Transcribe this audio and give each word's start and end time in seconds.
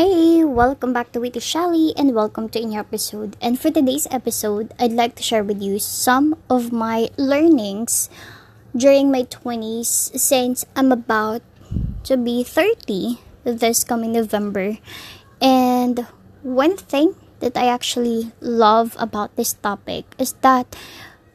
Hey, 0.00 0.40
welcome 0.48 0.96
back 0.96 1.12
to 1.12 1.20
Witty 1.20 1.44
Shally 1.44 1.92
and 1.92 2.14
welcome 2.14 2.48
to 2.56 2.58
a 2.58 2.64
new 2.64 2.80
episode. 2.80 3.36
And 3.36 3.60
for 3.60 3.68
today's 3.68 4.08
episode, 4.10 4.72
I'd 4.80 4.96
like 4.96 5.14
to 5.16 5.22
share 5.22 5.44
with 5.44 5.60
you 5.60 5.78
some 5.78 6.40
of 6.48 6.72
my 6.72 7.10
learnings 7.18 8.08
during 8.74 9.12
my 9.12 9.24
20s 9.28 10.16
since 10.16 10.64
I'm 10.74 10.90
about 10.90 11.42
to 12.04 12.16
be 12.16 12.42
30 12.42 13.20
this 13.44 13.84
coming 13.84 14.16
November. 14.16 14.78
And 15.36 16.08
one 16.40 16.78
thing 16.80 17.12
that 17.40 17.52
I 17.54 17.68
actually 17.68 18.32
love 18.40 18.96
about 18.98 19.36
this 19.36 19.52
topic 19.52 20.16
is 20.16 20.32
that 20.40 20.80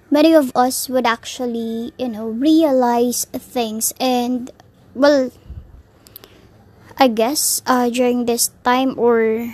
many 0.09 0.33
of 0.33 0.49
us 0.57 0.89
would 0.89 1.05
actually, 1.05 1.93
you 1.99 2.09
know, 2.09 2.25
realize 2.25 3.25
things 3.29 3.93
and 4.01 4.49
well 4.95 5.29
I 6.97 7.07
guess 7.07 7.61
uh, 7.65 7.89
during 7.89 8.25
this 8.25 8.51
time 8.63 8.95
or 8.97 9.51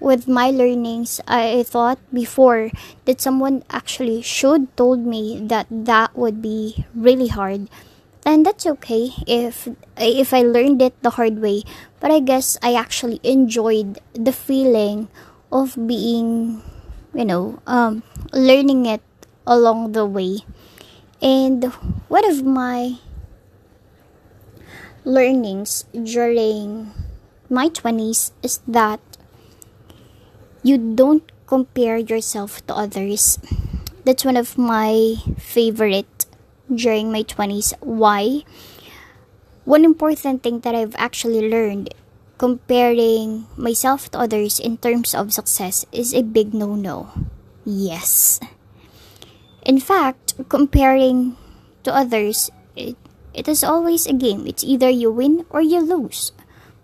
with 0.00 0.26
my 0.26 0.50
learnings, 0.50 1.20
I 1.28 1.62
thought 1.62 1.98
before 2.12 2.70
that 3.04 3.20
someone 3.20 3.62
actually 3.70 4.22
should 4.22 4.74
told 4.76 5.00
me 5.04 5.38
that 5.46 5.66
that 5.70 6.16
would 6.16 6.42
be 6.42 6.86
really 6.94 7.28
hard. 7.28 7.68
And 8.24 8.46
that's 8.46 8.66
okay 8.66 9.10
if 9.26 9.68
if 9.98 10.32
I 10.32 10.42
learned 10.42 10.80
it 10.80 10.94
the 11.02 11.18
hard 11.18 11.42
way. 11.42 11.62
But 12.00 12.10
I 12.10 12.20
guess 12.20 12.56
I 12.62 12.74
actually 12.74 13.20
enjoyed 13.22 13.98
the 14.14 14.32
feeling 14.32 15.08
of 15.50 15.74
being, 15.74 16.62
you 17.12 17.24
know, 17.26 17.60
um, 17.66 18.02
learning 18.32 18.86
it 18.86 19.02
along 19.46 19.92
the 19.92 20.06
way. 20.06 20.46
And 21.20 21.66
one 22.08 22.24
of 22.24 22.42
my 22.42 22.98
learnings 25.04 25.84
during 25.92 26.92
my 27.50 27.68
20s 27.68 28.30
is 28.42 28.60
that 28.68 29.00
you 30.62 30.78
don't 30.78 31.26
compare 31.46 31.98
yourself 31.98 32.64
to 32.66 32.74
others. 32.74 33.38
That's 34.04 34.24
one 34.24 34.36
of 34.36 34.56
my 34.56 35.16
favorite 35.38 36.26
during 36.72 37.10
my 37.10 37.22
20s. 37.22 37.74
Why? 37.80 38.46
One 39.64 39.84
important 39.84 40.42
thing 40.42 40.60
that 40.60 40.74
I've 40.74 40.96
actually 40.96 41.50
learned 41.50 41.94
comparing 42.38 43.46
myself 43.56 44.10
to 44.10 44.18
others 44.18 44.58
in 44.58 44.76
terms 44.78 45.14
of 45.14 45.32
success 45.32 45.86
is 45.92 46.14
a 46.14 46.22
big 46.22 46.54
no 46.54 46.74
no. 46.74 47.10
Yes. 47.64 48.40
In 49.62 49.78
fact, 49.78 50.34
comparing 50.48 51.36
to 51.84 51.94
others, 51.94 52.50
it 52.74 52.96
it 53.34 53.48
is 53.48 53.64
always 53.64 54.06
a 54.06 54.12
game. 54.12 54.46
It's 54.46 54.64
either 54.64 54.88
you 54.88 55.10
win 55.10 55.46
or 55.50 55.60
you 55.60 55.80
lose. 55.80 56.32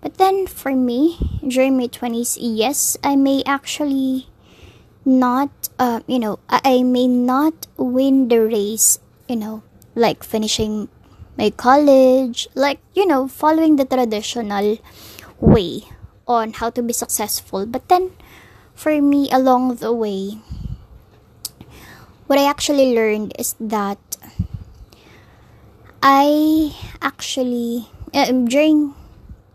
But 0.01 0.19
then 0.19 0.47
for 0.47 0.75
me, 0.75 1.19
during 1.47 1.77
my 1.77 1.89
20s, 1.89 2.39
yes, 2.41 2.97
I 3.03 3.17
may 3.17 3.43
actually 3.45 4.29
not, 5.05 5.51
uh, 5.79 6.01
you 6.07 6.19
know, 6.19 6.39
I 6.49 6.83
may 6.83 7.09
not 7.09 7.67
win 7.77 8.29
the 8.29 8.41
race, 8.41 9.01
you 9.29 9.37
know, 9.37 9.63
like 9.95 10.23
finishing 10.23 10.89
my 11.37 11.51
college, 11.51 12.49
like, 12.55 12.79
you 12.95 13.07
know, 13.07 13.27
following 13.27 13.77
the 13.77 13.85
traditional 13.85 14.79
way 15.41 15.83
on 16.27 16.53
how 16.53 16.71
to 16.71 16.83
be 16.83 16.93
successful. 16.93 17.67
But 17.67 17.89
then 17.89 18.13
for 18.75 19.01
me, 19.03 19.29
along 19.31 19.77
the 19.77 19.93
way, 19.93 20.39
what 22.27 22.39
I 22.39 22.49
actually 22.49 22.95
learned 22.95 23.33
is 23.39 23.57
that 23.59 23.99
I 26.03 26.77
actually 27.03 27.91
uh, 28.15 28.31
during 28.31 28.95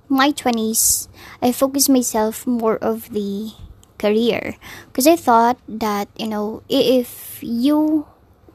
my 0.09 0.31
20s 0.31 1.08
I 1.41 1.52
focused 1.52 1.89
myself 1.89 2.45
more 2.45 2.75
of 2.77 3.11
the 3.11 3.53
career. 3.97 4.59
Because 4.91 5.08
I 5.08 5.16
thought 5.16 5.58
that 5.67 6.09
you 6.19 6.27
know 6.27 6.61
if 6.67 7.39
you 7.39 8.08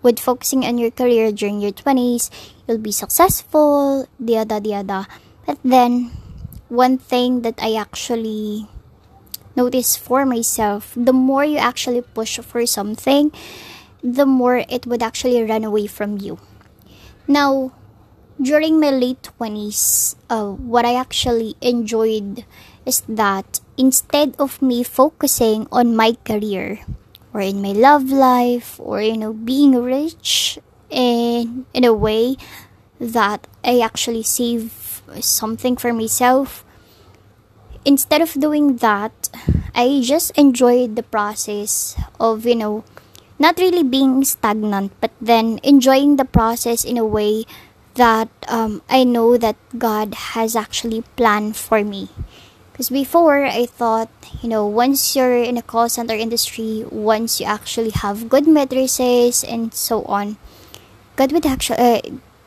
would 0.02 0.20
focusing 0.20 0.64
on 0.64 0.76
your 0.76 0.92
career 0.92 1.32
during 1.32 1.60
your 1.60 1.72
20s 1.72 2.28
you'll 2.68 2.78
be 2.78 2.92
successful 2.92 4.06
diada 4.20 4.60
diada 4.60 5.08
but 5.48 5.58
then 5.64 6.12
one 6.68 6.98
thing 6.98 7.42
that 7.42 7.56
I 7.58 7.74
actually 7.74 8.68
noticed 9.56 9.98
for 9.98 10.28
myself 10.28 10.92
the 10.94 11.16
more 11.16 11.42
you 11.42 11.56
actually 11.56 12.04
push 12.04 12.38
for 12.38 12.62
something 12.68 13.32
the 14.04 14.28
more 14.28 14.62
it 14.68 14.86
would 14.86 15.02
actually 15.02 15.42
run 15.42 15.64
away 15.64 15.88
from 15.88 16.20
you. 16.20 16.38
Now 17.26 17.72
during 18.40 18.80
my 18.80 18.90
late 18.90 19.30
20s, 19.38 20.14
uh, 20.30 20.46
what 20.46 20.84
I 20.84 20.94
actually 20.94 21.56
enjoyed 21.60 22.44
is 22.86 23.02
that 23.08 23.60
instead 23.76 24.34
of 24.38 24.62
me 24.62 24.82
focusing 24.82 25.66
on 25.70 25.96
my 25.96 26.16
career 26.24 26.80
or 27.34 27.40
in 27.40 27.60
my 27.60 27.72
love 27.72 28.10
life 28.10 28.80
or 28.80 29.02
you 29.02 29.16
know 29.16 29.32
being 29.32 29.76
rich 29.76 30.58
in 30.88 31.66
in 31.74 31.84
a 31.84 31.92
way 31.92 32.36
that 32.98 33.46
I 33.62 33.80
actually 33.80 34.22
save 34.22 35.02
something 35.20 35.76
for 35.76 35.92
myself 35.92 36.64
instead 37.84 38.22
of 38.22 38.32
doing 38.40 38.76
that 38.80 39.28
I 39.74 40.00
just 40.02 40.32
enjoyed 40.38 40.96
the 40.96 41.02
process 41.02 41.94
of 42.18 42.46
you 42.46 42.56
know 42.56 42.84
not 43.38 43.58
really 43.58 43.84
being 43.84 44.24
stagnant 44.24 44.92
but 45.00 45.12
then 45.20 45.60
enjoying 45.62 46.16
the 46.16 46.24
process 46.24 46.84
in 46.84 46.96
a 46.96 47.04
way 47.04 47.44
that 47.98 48.30
um, 48.46 48.80
I 48.88 49.02
know 49.02 49.36
that 49.36 49.58
God 49.76 50.14
has 50.32 50.54
actually 50.54 51.02
planned 51.18 51.58
for 51.58 51.82
me. 51.82 52.08
Because 52.72 52.94
before, 52.94 53.44
I 53.44 53.66
thought, 53.66 54.08
you 54.40 54.48
know, 54.48 54.62
once 54.62 55.18
you're 55.18 55.42
in 55.42 55.58
a 55.58 55.66
call 55.66 55.90
center 55.90 56.14
industry, 56.14 56.86
once 56.88 57.42
you 57.42 57.46
actually 57.46 57.90
have 57.90 58.30
good 58.30 58.46
matrices 58.46 59.42
and 59.42 59.74
so 59.74 60.06
on, 60.06 60.38
God 61.16 61.32
would 61.32 61.44
actually, 61.44 61.82
uh, 61.82 62.00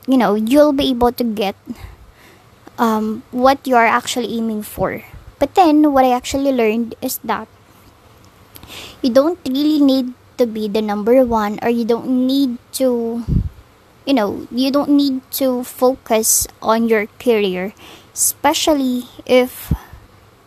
you 0.08 0.16
know, 0.16 0.36
you'll 0.36 0.72
be 0.72 0.88
able 0.90 1.12
to 1.12 1.24
get 1.28 1.60
um, 2.80 3.24
what 3.32 3.68
you 3.68 3.76
are 3.76 3.86
actually 3.86 4.32
aiming 4.40 4.64
for. 4.64 5.04
But 5.38 5.56
then, 5.56 5.92
what 5.92 6.06
I 6.06 6.16
actually 6.16 6.56
learned 6.56 6.96
is 7.02 7.20
that 7.28 7.50
you 9.02 9.12
don't 9.12 9.40
really 9.44 9.84
need 9.84 10.14
to 10.38 10.48
be 10.48 10.70
the 10.70 10.82
number 10.82 11.26
one, 11.26 11.60
or 11.62 11.68
you 11.68 11.84
don't 11.84 12.08
need 12.08 12.58
to 12.80 13.26
you 14.06 14.14
know 14.14 14.48
you 14.52 14.72
don't 14.72 14.90
need 14.90 15.22
to 15.32 15.64
focus 15.64 16.48
on 16.62 16.88
your 16.88 17.08
career 17.20 17.74
especially 18.14 19.06
if 19.26 19.74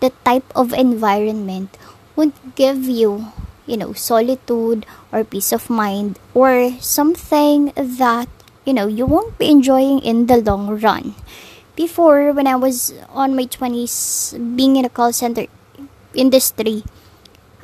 the 0.00 0.10
type 0.24 0.44
of 0.54 0.72
environment 0.72 1.78
would 2.16 2.32
give 2.54 2.84
you 2.84 3.32
you 3.66 3.76
know 3.76 3.92
solitude 3.92 4.84
or 5.12 5.24
peace 5.24 5.52
of 5.52 5.70
mind 5.70 6.18
or 6.34 6.76
something 6.80 7.72
that 7.76 8.28
you 8.64 8.72
know 8.72 8.86
you 8.86 9.06
won't 9.06 9.38
be 9.38 9.50
enjoying 9.50 10.00
in 10.00 10.26
the 10.26 10.36
long 10.36 10.80
run. 10.80 11.14
Before 11.74 12.30
when 12.30 12.46
i 12.46 12.54
was 12.54 12.94
on 13.10 13.34
my 13.34 13.50
20s 13.50 14.38
being 14.54 14.76
in 14.76 14.86
a 14.86 14.92
call 14.92 15.10
center 15.10 15.50
industry 16.14 16.86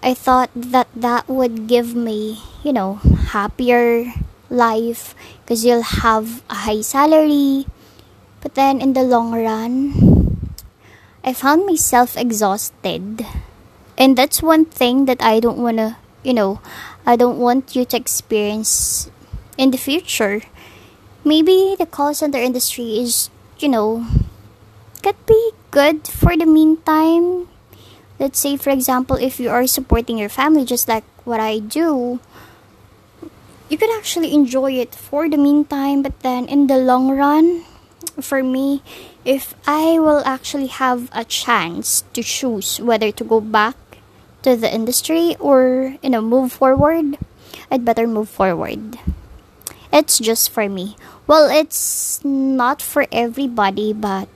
i 0.02 0.10
thought 0.14 0.50
that 0.56 0.90
that 0.98 1.30
would 1.30 1.70
give 1.70 1.94
me 1.94 2.42
you 2.66 2.74
know 2.74 2.98
happier 3.30 4.10
life 4.50 5.14
because 5.40 5.64
you'll 5.64 6.02
have 6.02 6.42
a 6.50 6.66
high 6.66 6.82
salary. 6.82 7.66
But 8.42 8.54
then 8.54 8.80
in 8.80 8.92
the 8.92 9.02
long 9.02 9.32
run, 9.32 9.94
I 11.24 11.32
found 11.32 11.66
myself 11.66 12.16
exhausted. 12.16 13.24
And 13.96 14.16
that's 14.16 14.42
one 14.42 14.64
thing 14.64 15.04
that 15.06 15.22
I 15.22 15.40
don't 15.40 15.58
want 15.58 15.76
to, 15.76 15.96
you 16.22 16.34
know, 16.34 16.60
I 17.06 17.16
don't 17.16 17.38
want 17.38 17.76
you 17.76 17.84
to 17.84 17.96
experience 17.96 19.10
in 19.56 19.70
the 19.70 19.78
future. 19.78 20.42
Maybe 21.24 21.76
the 21.78 21.86
call 21.86 22.14
center 22.14 22.38
industry 22.38 22.98
is, 22.98 23.28
you 23.58 23.68
know, 23.68 24.06
could 25.02 25.20
be 25.26 25.52
good 25.70 26.08
for 26.08 26.36
the 26.36 26.46
meantime. 26.46 27.48
Let's 28.18 28.38
say, 28.38 28.56
for 28.56 28.70
example, 28.70 29.16
if 29.16 29.38
you 29.40 29.50
are 29.50 29.66
supporting 29.66 30.18
your 30.18 30.28
family 30.28 30.64
just 30.64 30.88
like 30.88 31.04
what 31.24 31.40
I 31.40 31.58
do, 31.58 32.20
you 33.70 33.78
could 33.78 33.90
actually 33.96 34.34
enjoy 34.34 34.72
it 34.72 34.94
for 34.94 35.30
the 35.30 35.38
meantime 35.38 36.02
but 36.02 36.18
then 36.20 36.44
in 36.50 36.66
the 36.66 36.76
long 36.76 37.14
run 37.14 37.62
for 38.20 38.42
me 38.42 38.82
if 39.24 39.54
i 39.66 39.96
will 39.98 40.20
actually 40.26 40.66
have 40.66 41.08
a 41.12 41.24
chance 41.24 42.02
to 42.12 42.22
choose 42.22 42.80
whether 42.80 43.12
to 43.12 43.22
go 43.22 43.40
back 43.40 43.76
to 44.42 44.56
the 44.56 44.68
industry 44.68 45.36
or 45.38 45.96
you 46.02 46.10
know 46.10 46.20
move 46.20 46.50
forward 46.52 47.16
i'd 47.70 47.84
better 47.84 48.06
move 48.06 48.28
forward. 48.28 48.98
It's 49.92 50.18
just 50.18 50.50
for 50.50 50.68
me. 50.68 50.94
Well 51.26 51.50
it's 51.50 52.24
not 52.24 52.80
for 52.80 53.06
everybody 53.10 53.92
but 53.92 54.28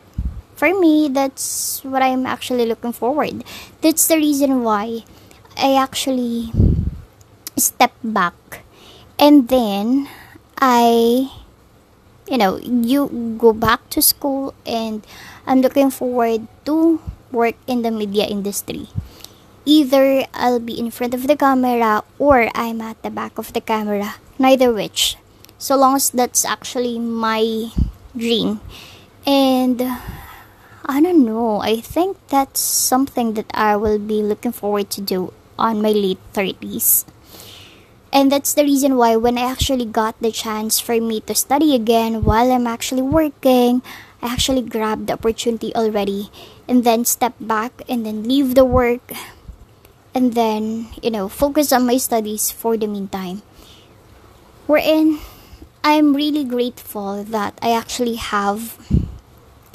for 0.54 0.70
me 0.74 1.08
that's 1.08 1.82
what 1.82 2.02
i'm 2.02 2.26
actually 2.26 2.66
looking 2.66 2.92
forward. 2.92 3.44
That's 3.80 4.06
the 4.06 4.16
reason 4.16 4.62
why 4.62 5.04
i 5.56 5.74
actually 5.74 6.50
step 7.56 7.94
back 8.02 8.63
and 9.18 9.48
then 9.48 10.08
I 10.58 11.30
you 12.28 12.38
know 12.38 12.58
you 12.58 13.36
go 13.38 13.52
back 13.52 13.88
to 13.90 14.02
school 14.02 14.54
and 14.66 15.06
I'm 15.46 15.60
looking 15.60 15.90
forward 15.90 16.48
to 16.64 17.00
work 17.32 17.56
in 17.66 17.82
the 17.82 17.90
media 17.90 18.24
industry. 18.24 18.88
Either 19.66 20.24
I'll 20.34 20.60
be 20.60 20.78
in 20.78 20.90
front 20.90 21.14
of 21.14 21.26
the 21.26 21.36
camera 21.36 22.04
or 22.18 22.48
I'm 22.54 22.80
at 22.80 23.02
the 23.02 23.10
back 23.10 23.38
of 23.38 23.52
the 23.52 23.60
camera. 23.60 24.16
Neither 24.38 24.72
which. 24.72 25.16
So 25.58 25.76
long 25.76 25.96
as 25.96 26.10
that's 26.10 26.44
actually 26.44 26.98
my 26.98 27.70
dream. 28.16 28.60
And 29.26 29.80
I 30.84 31.00
don't 31.00 31.24
know. 31.24 31.60
I 31.60 31.80
think 31.80 32.18
that's 32.28 32.60
something 32.60 33.34
that 33.34 33.48
I 33.54 33.76
will 33.76 33.98
be 33.98 34.22
looking 34.22 34.52
forward 34.52 34.90
to 34.90 35.00
do 35.00 35.32
on 35.58 35.80
my 35.80 35.92
late 35.92 36.20
30s. 36.34 37.06
And 38.14 38.30
that's 38.30 38.54
the 38.54 38.62
reason 38.62 38.94
why 38.94 39.16
when 39.16 39.36
I 39.36 39.50
actually 39.50 39.84
got 39.84 40.14
the 40.22 40.30
chance 40.30 40.78
for 40.78 40.94
me 41.02 41.18
to 41.26 41.34
study 41.34 41.74
again 41.74 42.22
while 42.22 42.46
I'm 42.46 42.70
actually 42.70 43.02
working, 43.02 43.82
I 44.22 44.30
actually 44.30 44.62
grabbed 44.62 45.08
the 45.08 45.18
opportunity 45.18 45.74
already 45.74 46.30
and 46.70 46.84
then 46.86 47.04
step 47.04 47.34
back 47.40 47.82
and 47.90 48.06
then 48.06 48.22
leave 48.22 48.54
the 48.54 48.64
work 48.64 49.02
and 50.14 50.34
then, 50.38 50.94
you 51.02 51.10
know, 51.10 51.28
focus 51.28 51.72
on 51.72 51.90
my 51.90 51.98
studies 51.98 52.52
for 52.54 52.76
the 52.76 52.86
meantime. 52.86 53.42
Wherein 54.70 55.18
I'm 55.82 56.14
really 56.14 56.44
grateful 56.44 57.24
that 57.24 57.58
I 57.60 57.74
actually 57.74 58.14
have, 58.14 58.78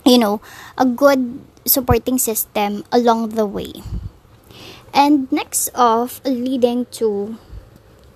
you 0.05 0.17
know, 0.17 0.39
a 0.77 0.85
good 0.85 1.43
supporting 1.65 2.17
system 2.17 2.85
along 2.89 3.35
the 3.35 3.45
way. 3.45 3.83
And 4.93 5.29
next 5.29 5.69
off, 5.75 6.23
leading 6.23 6.87
to 7.03 7.37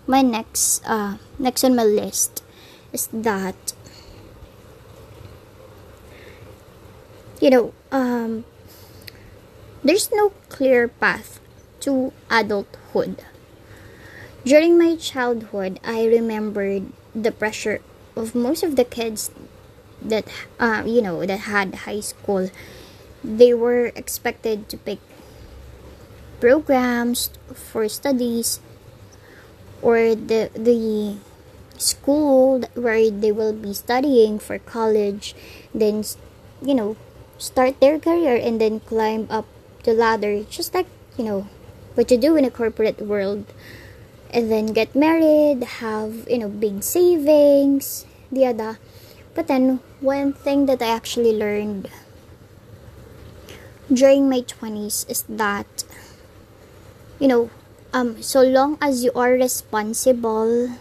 my 0.07 0.21
next 0.21 0.81
uh 0.85 1.17
next 1.39 1.63
on 1.63 1.75
my 1.75 1.83
list 1.83 2.43
is 2.91 3.07
that 3.13 3.73
you 7.39 7.49
know 7.49 7.73
um 7.91 8.45
there's 9.83 10.11
no 10.11 10.31
clear 10.47 10.87
path 10.87 11.41
to 11.81 12.13
adulthood. 12.31 13.19
During 14.45 14.77
my 14.77 14.95
childhood 14.95 15.79
i 15.83 16.05
remembered 16.05 16.91
the 17.15 17.31
pressure 17.31 17.81
of 18.15 18.35
most 18.35 18.63
of 18.63 18.75
the 18.75 18.85
kids 18.85 19.31
that 20.01 20.27
uh, 20.59 20.83
you 20.85 21.01
know 21.01 21.25
that 21.25 21.47
had 21.47 21.87
high 21.87 22.01
school. 22.01 22.49
They 23.23 23.53
were 23.53 23.87
expected 23.95 24.67
to 24.67 24.77
pick 24.77 24.99
programs 26.41 27.31
for 27.55 27.87
studies 27.87 28.59
or 29.83 30.15
the 30.15 30.49
the 30.55 31.19
school 31.77 32.63
where 32.73 33.11
they 33.11 33.31
will 33.31 33.53
be 33.53 33.73
studying 33.73 34.39
for 34.39 34.57
college 34.57 35.35
then 35.75 36.03
you 36.61 36.73
know 36.73 36.95
start 37.37 37.75
their 37.81 37.99
career 37.99 38.39
and 38.39 38.61
then 38.61 38.79
climb 38.79 39.27
up 39.29 39.45
the 39.83 39.93
ladder 39.93 40.43
just 40.47 40.73
like 40.73 40.87
you 41.17 41.25
know 41.25 41.45
what 41.95 42.09
you 42.09 42.17
do 42.17 42.35
in 42.35 42.45
a 42.45 42.51
corporate 42.51 43.01
world. 43.01 43.45
And 44.33 44.49
then 44.49 44.73
get 44.73 44.95
married 44.95 45.63
have 45.85 46.27
you 46.27 46.39
know 46.39 46.49
big 46.49 46.81
savings 46.81 48.05
the 48.31 48.47
other. 48.47 48.79
But 49.35 49.47
then 49.47 49.79
one 50.01 50.33
thing 50.33 50.65
that 50.65 50.81
i 50.81 50.89
actually 50.89 51.33
learned 51.33 51.89
during 53.91 54.29
my 54.29 54.41
20s 54.41 55.09
is 55.09 55.23
that 55.29 55.83
you 57.19 57.27
know 57.27 57.49
um, 57.93 58.21
so 58.21 58.41
long 58.41 58.77
as 58.81 59.03
you 59.03 59.11
are 59.15 59.31
responsible, 59.31 60.73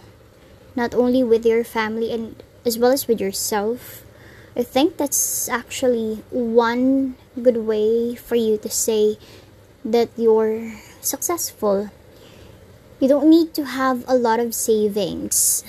not 0.75 0.93
only 0.95 1.23
with 1.23 1.45
your 1.45 1.63
family 1.63 2.11
and 2.11 2.41
as 2.65 2.77
well 2.77 2.91
as 2.91 3.07
with 3.07 3.21
yourself, 3.21 4.03
I 4.57 4.63
think 4.63 4.97
that's 4.97 5.47
actually 5.47 6.23
one 6.29 7.15
good 7.41 7.57
way 7.57 8.15
for 8.15 8.35
you 8.35 8.57
to 8.57 8.69
say 8.69 9.17
that 9.85 10.09
you're 10.17 10.73
successful. 11.01 11.89
You 12.99 13.07
don't 13.07 13.29
need 13.29 13.53
to 13.55 13.65
have 13.65 14.03
a 14.07 14.15
lot 14.15 14.39
of 14.39 14.55
savings. 14.55 15.63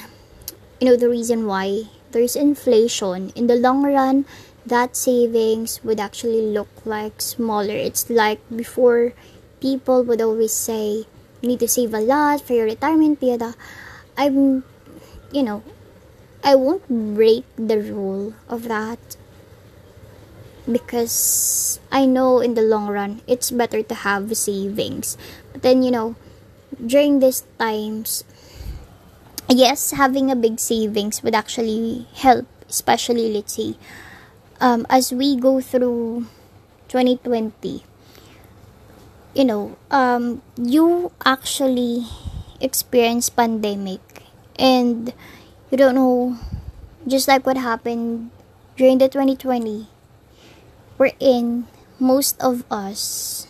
You 0.81 0.89
know, 0.89 0.97
the 0.97 1.09
reason 1.09 1.47
why 1.47 1.89
there's 2.13 2.37
inflation. 2.37 3.33
In 3.35 3.49
the 3.49 3.57
long 3.57 3.83
run, 3.83 4.25
that 4.65 4.97
savings 4.97 5.83
would 5.85 6.01
actually 6.01 6.41
look 6.41 6.69
like 6.85 7.21
smaller. 7.21 7.75
It's 7.75 8.09
like 8.09 8.41
before 8.55 9.13
people 9.61 10.05
would 10.05 10.21
always 10.21 10.53
say, 10.53 11.07
need 11.47 11.61
to 11.61 11.69
save 11.69 11.95
a 11.95 12.01
lot 12.01 12.41
for 12.41 12.55
your 12.55 12.67
retirement 12.67 13.21
period. 13.21 13.43
I'm, 14.17 14.65
you 15.33 15.43
know, 15.43 15.63
I 16.43 16.55
won't 16.55 16.87
break 16.89 17.45
the 17.57 17.81
rule 17.81 18.35
of 18.49 18.69
that 18.69 19.17
because 20.71 21.81
I 21.91 22.07
know 22.07 22.41
in 22.41 22.55
the 22.55 22.63
long 22.63 22.89
run 22.89 23.23
it's 23.27 23.51
better 23.51 23.83
to 23.83 23.95
have 23.95 24.37
savings. 24.37 25.17
But 25.53 25.63
then, 25.63 25.83
you 25.83 25.91
know, 25.91 26.17
during 26.75 27.21
these 27.21 27.45
times, 27.59 28.25
yes, 29.49 29.93
having 29.93 30.31
a 30.31 30.37
big 30.37 30.61
savings 30.61 31.23
would 31.23 31.35
actually 31.35 32.07
help, 32.15 32.47
especially 32.69 33.33
let's 33.33 33.55
say, 33.55 33.77
um, 34.61 34.87
as 34.89 35.13
we 35.13 35.37
go 35.37 35.61
through 35.61 36.27
2020 36.89 37.85
you 39.35 39.45
know 39.45 39.77
um 39.91 40.43
you 40.57 41.13
actually 41.25 42.07
experience 42.61 43.29
pandemic. 43.29 44.01
And 44.55 45.13
you 45.71 45.77
don't 45.77 45.99
know 45.99 46.39
just 47.07 47.27
like 47.27 47.45
what 47.45 47.59
happened 47.59 48.31
during 48.79 48.99
the 48.99 49.09
2020 49.09 49.91
we're 50.97 51.13
in 51.19 51.67
most 51.99 52.39
of 52.41 52.63
us 52.71 53.47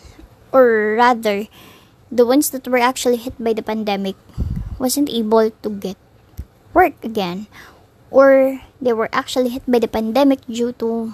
or 0.51 0.95
rather 0.97 1.45
the 2.11 2.25
ones 2.25 2.49
that 2.49 2.67
were 2.67 2.81
actually 2.81 3.17
hit 3.17 3.37
by 3.37 3.53
the 3.53 3.61
pandemic 3.61 4.15
wasn't 4.77 5.09
able 5.09 5.49
to 5.49 5.69
get 5.69 5.97
work 6.73 6.97
again 7.03 7.47
or 8.09 8.61
they 8.81 8.93
were 8.93 9.09
actually 9.13 9.49
hit 9.49 9.63
by 9.69 9.79
the 9.79 9.87
pandemic 9.87 10.41
due 10.49 10.73
to 10.73 11.13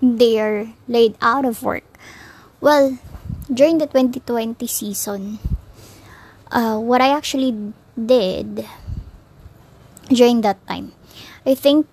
they're 0.00 0.70
laid 0.86 1.16
out 1.20 1.44
of 1.44 1.62
work. 1.62 1.84
Well 2.60 2.98
during 3.52 3.78
the 3.78 3.86
2020 3.86 4.66
season, 4.66 5.38
uh, 6.50 6.78
what 6.78 7.00
I 7.00 7.14
actually 7.14 7.72
did 7.94 8.66
during 10.08 10.40
that 10.42 10.58
time, 10.66 10.92
I 11.44 11.54
think 11.54 11.86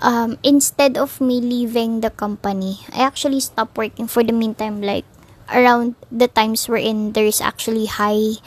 um, 0.00 0.38
instead 0.42 0.96
of 0.96 1.20
me 1.20 1.40
leaving 1.40 2.00
the 2.00 2.10
company, 2.10 2.80
I 2.92 3.02
actually 3.02 3.40
stopped 3.40 3.76
working 3.76 4.06
for 4.06 4.22
the 4.24 4.32
meantime, 4.32 4.82
like 4.82 5.04
around 5.52 5.94
the 6.10 6.28
times 6.28 6.68
wherein 6.68 7.12
there's 7.12 7.40
actually 7.40 7.86
high 7.86 8.38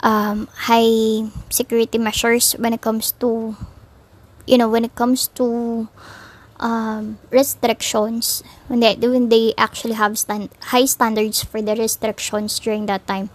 um, 0.00 0.48
high 0.70 1.26
security 1.50 1.98
measures 1.98 2.52
when 2.58 2.72
it 2.72 2.80
comes 2.80 3.12
to 3.18 3.56
you 4.46 4.58
know 4.58 4.68
when 4.68 4.84
it 4.84 4.94
comes 4.94 5.28
to 5.34 5.88
um, 6.60 7.18
restrictions 7.30 8.42
when 8.68 8.80
they 8.80 8.94
when 8.96 9.28
they 9.28 9.52
actually 9.58 9.94
have 9.94 10.18
stand, 10.18 10.48
high 10.72 10.84
standards 10.84 11.44
for 11.44 11.60
the 11.60 11.76
restrictions 11.76 12.58
during 12.58 12.86
that 12.86 13.06
time 13.06 13.30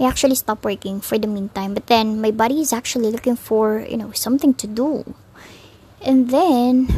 i 0.00 0.04
actually 0.04 0.34
stopped 0.34 0.64
working 0.64 1.00
for 1.00 1.18
the 1.18 1.26
meantime. 1.26 1.74
But 1.74 1.86
then 1.86 2.20
my 2.20 2.30
body 2.30 2.60
is 2.60 2.72
actually 2.72 3.10
looking 3.10 3.36
for 3.36 3.84
you 3.88 3.96
know 3.96 4.12
something 4.12 4.54
to 4.54 4.66
do. 4.66 5.14
And 6.02 6.30
then 6.30 6.88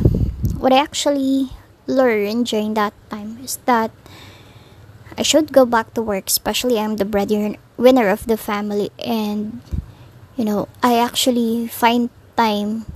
what 0.56 0.72
i 0.72 0.78
actually 0.78 1.50
learned 1.86 2.46
during 2.46 2.74
that 2.74 2.94
time 3.10 3.38
is 3.42 3.58
that 3.66 3.90
i 5.18 5.22
should 5.22 5.52
go 5.52 5.66
back 5.66 5.92
to 5.92 6.00
work 6.00 6.26
especially 6.26 6.80
i'm 6.80 6.96
the 6.96 7.04
breadwinner 7.04 8.08
of 8.08 8.26
the 8.26 8.36
family. 8.36 8.90
And 8.98 9.60
you 10.36 10.44
know 10.44 10.68
i 10.82 10.98
actually 10.98 11.68
find 11.68 12.10
time 12.36 12.86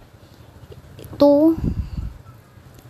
to 1.19 1.57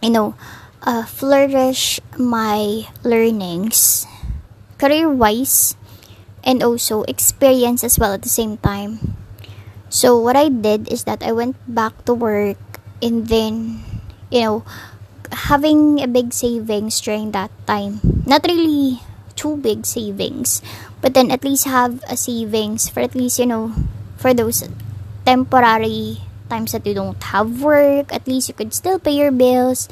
you 0.02 0.10
know, 0.10 0.34
uh, 0.82 1.04
flourish 1.04 2.00
my 2.18 2.86
learnings 3.02 4.06
career 4.78 5.10
wise 5.10 5.76
and 6.44 6.62
also 6.62 7.02
experience 7.10 7.82
as 7.82 7.98
well 7.98 8.14
at 8.14 8.22
the 8.22 8.30
same 8.30 8.56
time. 8.58 9.16
So, 9.90 10.18
what 10.20 10.36
I 10.36 10.48
did 10.48 10.92
is 10.92 11.04
that 11.04 11.22
I 11.22 11.32
went 11.32 11.56
back 11.66 12.04
to 12.06 12.14
work 12.14 12.60
and 13.02 13.26
then, 13.28 13.82
you 14.30 14.42
know, 14.42 14.56
having 15.48 16.00
a 16.00 16.08
big 16.08 16.32
savings 16.32 17.00
during 17.00 17.32
that 17.32 17.50
time. 17.66 18.00
Not 18.26 18.44
really 18.46 19.00
too 19.36 19.56
big 19.56 19.86
savings, 19.86 20.62
but 21.00 21.14
then 21.14 21.30
at 21.30 21.44
least 21.44 21.64
have 21.66 22.02
a 22.08 22.16
savings 22.16 22.88
for 22.88 23.00
at 23.00 23.14
least, 23.14 23.38
you 23.38 23.46
know, 23.46 23.72
for 24.16 24.34
those 24.34 24.62
temporary 25.24 26.20
times 26.48 26.72
that 26.72 26.86
you 26.86 26.94
don't 26.94 27.22
have 27.30 27.62
work, 27.62 28.12
at 28.12 28.26
least 28.26 28.48
you 28.48 28.54
could 28.54 28.74
still 28.74 28.98
pay 28.98 29.12
your 29.12 29.30
bills. 29.30 29.88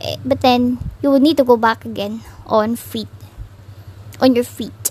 Eh, 0.00 0.16
but 0.24 0.40
then 0.40 0.78
you 1.02 1.10
would 1.10 1.22
need 1.22 1.36
to 1.36 1.44
go 1.44 1.56
back 1.56 1.84
again 1.84 2.20
on 2.46 2.76
feet, 2.76 3.08
on 4.20 4.34
your 4.34 4.44
feet. 4.44 4.90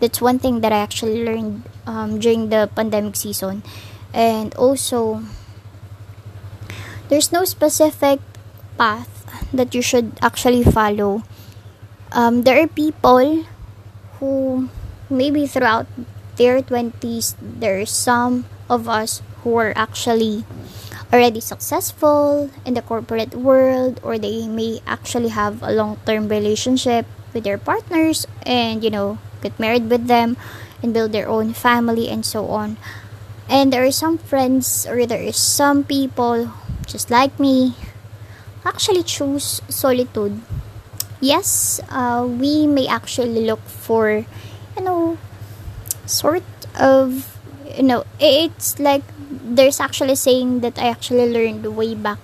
That's 0.00 0.20
one 0.20 0.38
thing 0.38 0.60
that 0.60 0.72
I 0.72 0.78
actually 0.78 1.24
learned 1.24 1.68
um, 1.86 2.18
during 2.18 2.50
the 2.50 2.70
pandemic 2.74 3.16
season, 3.16 3.62
and 4.12 4.54
also 4.54 5.22
there's 7.08 7.32
no 7.32 7.44
specific 7.44 8.20
path 8.76 9.10
that 9.52 9.74
you 9.74 9.82
should 9.82 10.18
actually 10.22 10.64
follow 10.64 11.22
um, 12.14 12.42
there 12.42 12.62
are 12.62 12.68
people 12.70 13.44
who 14.18 14.68
maybe 15.10 15.46
throughout 15.46 15.86
their 16.36 16.62
20s 16.62 17.34
there 17.40 17.80
are 17.80 17.86
some 17.86 18.46
of 18.70 18.88
us 18.88 19.20
who 19.44 19.54
are 19.56 19.72
actually 19.76 20.44
already 21.12 21.38
successful 21.38 22.50
in 22.64 22.74
the 22.74 22.82
corporate 22.82 23.36
world 23.36 24.00
or 24.02 24.18
they 24.18 24.48
may 24.48 24.80
actually 24.86 25.28
have 25.28 25.62
a 25.62 25.70
long-term 25.70 26.26
relationship 26.28 27.06
with 27.32 27.44
their 27.44 27.58
partners 27.58 28.26
and 28.42 28.82
you 28.82 28.90
know 28.90 29.18
get 29.42 29.54
married 29.60 29.88
with 29.90 30.08
them 30.08 30.36
and 30.82 30.92
build 30.92 31.12
their 31.12 31.28
own 31.28 31.52
family 31.52 32.08
and 32.08 32.24
so 32.26 32.48
on. 32.48 32.76
And 33.48 33.72
there 33.72 33.84
are 33.84 33.92
some 33.92 34.16
friends 34.16 34.86
or 34.88 35.04
there 35.06 35.20
are 35.28 35.32
some 35.32 35.84
people 35.84 36.50
just 36.86 37.10
like 37.10 37.38
me 37.38 37.76
actually 38.64 39.04
choose 39.04 39.60
solitude. 39.68 40.40
Yes 41.20 41.80
uh, 41.90 42.26
we 42.26 42.66
may 42.66 42.88
actually 42.88 43.44
look 43.44 43.60
for 43.68 44.24
you 44.76 44.82
know 44.82 45.18
sort 46.06 46.44
of 46.80 47.33
you 47.76 47.82
know 47.82 48.04
it's 48.20 48.78
like 48.78 49.02
there's 49.42 49.80
actually 49.80 50.14
saying 50.14 50.60
that 50.60 50.78
i 50.78 50.88
actually 50.88 51.28
learned 51.30 51.64
way 51.76 51.94
back. 51.94 52.18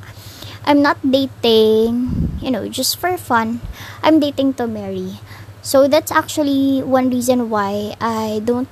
I'm 0.64 0.82
not 0.82 1.00
dating 1.00 2.38
you 2.40 2.50
know 2.50 2.68
just 2.68 2.96
for 3.00 3.16
fun. 3.16 3.60
I'm 4.02 4.20
dating 4.20 4.54
to 4.60 4.66
marry. 4.66 5.18
So 5.62 5.88
that's 5.88 6.12
actually 6.12 6.80
one 6.80 7.10
reason 7.10 7.50
why 7.50 7.96
i 8.00 8.40
don't 8.44 8.68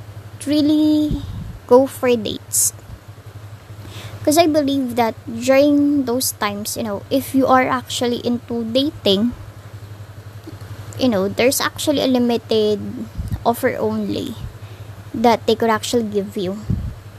really 0.46 1.22
go 1.66 1.86
for 1.86 2.08
dates. 2.14 2.72
Because 4.18 4.38
i 4.38 4.46
believe 4.46 4.96
that 4.96 5.16
during 5.26 6.04
those 6.04 6.32
times 6.36 6.76
you 6.76 6.84
know 6.84 7.02
if 7.10 7.34
you 7.34 7.46
are 7.46 7.66
actually 7.66 8.20
into 8.24 8.64
dating 8.64 9.32
you 10.98 11.08
know 11.08 11.28
there's 11.28 11.60
actually 11.60 12.02
a 12.02 12.10
limited 12.10 12.76
offer 13.46 13.72
only 13.78 14.34
that 15.18 15.46
they 15.46 15.54
could 15.54 15.70
actually 15.70 16.06
give 16.06 16.36
you. 16.36 16.58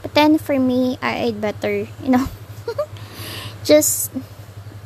But 0.02 0.14
then 0.14 0.38
for 0.38 0.58
me, 0.58 0.98
I'd 1.02 1.40
better, 1.40 1.86
you 2.02 2.10
know, 2.10 2.26
just 3.64 4.10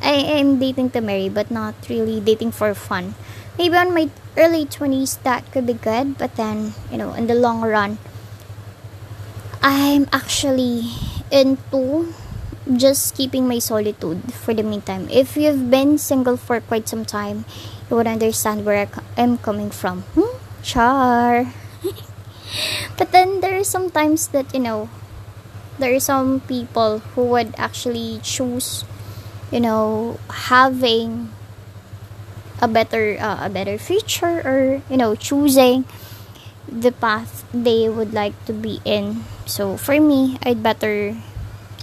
I 0.01 0.37
am 0.37 0.59
dating 0.59 0.91
to 0.91 1.01
marry, 1.01 1.29
but 1.29 1.49
not 1.49 1.75
really 1.89 2.19
dating 2.19 2.51
for 2.51 2.73
fun. 2.75 3.15
Maybe 3.57 3.75
on 3.75 3.93
my 3.93 4.09
early 4.37 4.65
20s 4.65 5.23
that 5.23 5.49
could 5.51 5.65
be 5.65 5.73
good, 5.73 6.17
but 6.17 6.35
then, 6.35 6.75
you 6.91 6.97
know, 6.97 7.13
in 7.13 7.27
the 7.27 7.35
long 7.35 7.61
run, 7.61 7.97
I'm 9.63 10.07
actually 10.11 10.91
into 11.31 12.13
just 12.75 13.15
keeping 13.15 13.47
my 13.47 13.59
solitude 13.59 14.33
for 14.33 14.53
the 14.53 14.63
meantime. 14.63 15.07
If 15.09 15.37
you've 15.37 15.71
been 15.71 15.97
single 15.97 16.37
for 16.37 16.59
quite 16.59 16.89
some 16.89 17.05
time, 17.05 17.45
you 17.89 17.95
would 17.95 18.07
understand 18.07 18.65
where 18.65 18.89
I'm 19.17 19.37
coming 19.37 19.71
from. 19.71 20.01
Hmm? 20.13 20.37
Char. 20.61 21.53
But 22.97 23.11
then 23.11 23.41
there 23.41 23.57
are 23.59 23.63
some 23.63 23.89
times 23.89 24.29
that 24.29 24.53
you 24.53 24.59
know 24.59 24.89
there 25.79 25.93
are 25.95 25.99
some 25.99 26.41
people 26.41 26.99
who 27.15 27.25
would 27.25 27.53
actually 27.57 28.19
choose 28.23 28.85
you 29.51 29.59
know 29.59 30.19
having 30.49 31.29
a 32.61 32.67
better 32.67 33.17
uh, 33.19 33.45
a 33.45 33.49
better 33.49 33.77
future 33.77 34.39
or 34.43 34.81
you 34.89 34.97
know 34.97 35.15
choosing 35.15 35.85
the 36.67 36.91
path 36.91 37.45
they 37.53 37.89
would 37.89 38.13
like 38.13 38.33
to 38.45 38.53
be 38.53 38.81
in. 38.85 39.23
So 39.45 39.77
for 39.77 39.99
me 40.01 40.39
i'd 40.43 40.63
better 40.63 41.15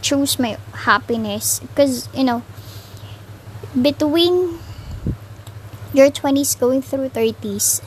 choose 0.02 0.38
my 0.38 0.58
happiness 0.86 1.60
because 1.60 2.08
you 2.14 2.24
know 2.24 2.42
between 3.80 4.58
your 5.92 6.10
20s 6.10 6.54
going 6.54 6.82
through 6.82 7.08
30s 7.10 7.80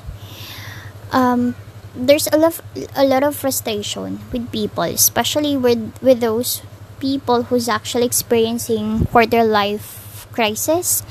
um 1.12 1.56
there's 1.96 2.28
a 2.28 2.38
lot 2.38 2.60
a 2.96 3.06
lot 3.06 3.24
of 3.24 3.36
frustration 3.36 4.20
with 4.32 4.52
people 4.52 4.84
especially 4.84 5.56
with 5.56 5.80
with 6.02 6.20
those 6.20 6.62
people 7.00 7.44
who's 7.44 7.68
actually 7.68 8.06
experiencing 8.06 9.06
quarter 9.08 9.44
life 9.44 10.28
crisis. 10.32 11.04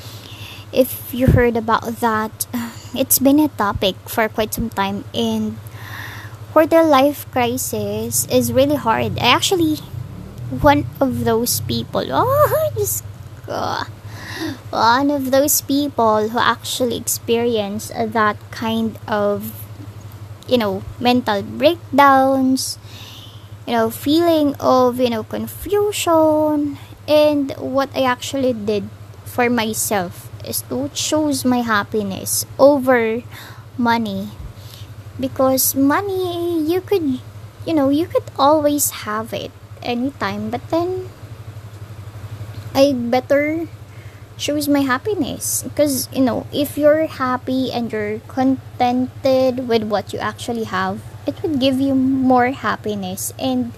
If 0.72 1.14
you 1.14 1.28
heard 1.28 1.56
about 1.56 2.00
that 2.00 2.46
it's 2.94 3.18
been 3.18 3.40
a 3.40 3.48
topic 3.48 3.96
for 4.08 4.28
quite 4.28 4.52
some 4.54 4.70
time 4.70 5.04
and 5.14 5.56
quarter 6.52 6.82
life 6.82 7.30
crisis 7.32 8.26
is 8.28 8.52
really 8.52 8.76
hard. 8.76 9.18
I 9.18 9.32
actually 9.32 9.80
one 10.60 10.86
of 11.00 11.24
those 11.24 11.60
people 11.60 12.04
oh 12.12 12.70
just 12.76 13.04
uh, 13.48 13.84
one 14.70 15.10
of 15.10 15.30
those 15.30 15.60
people 15.62 16.28
who 16.28 16.38
actually 16.38 16.96
experience 16.96 17.88
that 17.88 18.36
kind 18.50 18.98
of 19.08 19.63
you 20.48 20.58
know 20.58 20.82
mental 21.00 21.42
breakdowns 21.42 22.78
you 23.66 23.72
know 23.72 23.90
feeling 23.90 24.54
of 24.60 25.00
you 25.00 25.10
know 25.10 25.24
confusion. 25.24 26.78
And 27.06 27.52
what 27.60 27.90
i 27.94 28.02
actually 28.08 28.54
did 28.54 28.88
for 29.24 29.50
myself 29.50 30.30
is 30.44 30.62
to 30.72 30.88
choose 30.94 31.44
my 31.44 31.60
happiness 31.60 32.46
over 32.58 33.22
money. 33.76 34.30
Because 35.20 35.74
money 35.74 36.60
you 36.64 36.80
could 36.80 37.20
you 37.66 37.74
know 37.74 37.88
you 37.88 38.06
could 38.06 38.24
always 38.38 39.04
have 39.06 39.32
it 39.34 39.52
anytime. 39.82 40.50
But 40.50 40.68
then 40.70 41.08
i 42.74 42.92
better 42.92 43.68
choose 44.44 44.68
my 44.68 44.84
happiness. 44.84 45.64
Because 45.64 46.12
you 46.12 46.20
know 46.20 46.44
if 46.52 46.76
you're 46.76 47.08
happy 47.08 47.72
and 47.72 47.88
you're 47.88 48.20
contented 48.28 49.64
with 49.64 49.88
what 49.88 50.12
you 50.12 50.20
actually 50.20 50.68
have 50.68 51.00
it 51.24 51.40
would 51.40 51.56
give 51.56 51.80
you 51.80 51.96
more 51.96 52.52
happiness. 52.52 53.32
And 53.40 53.72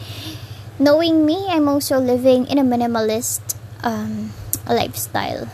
knowing 0.78 1.24
me 1.24 1.46
i'm 1.48 1.68
also 1.68 1.96
living 1.96 2.44
in 2.50 2.58
a 2.58 2.66
minimalist 2.66 3.54
um, 3.86 4.34
lifestyle. 4.68 5.48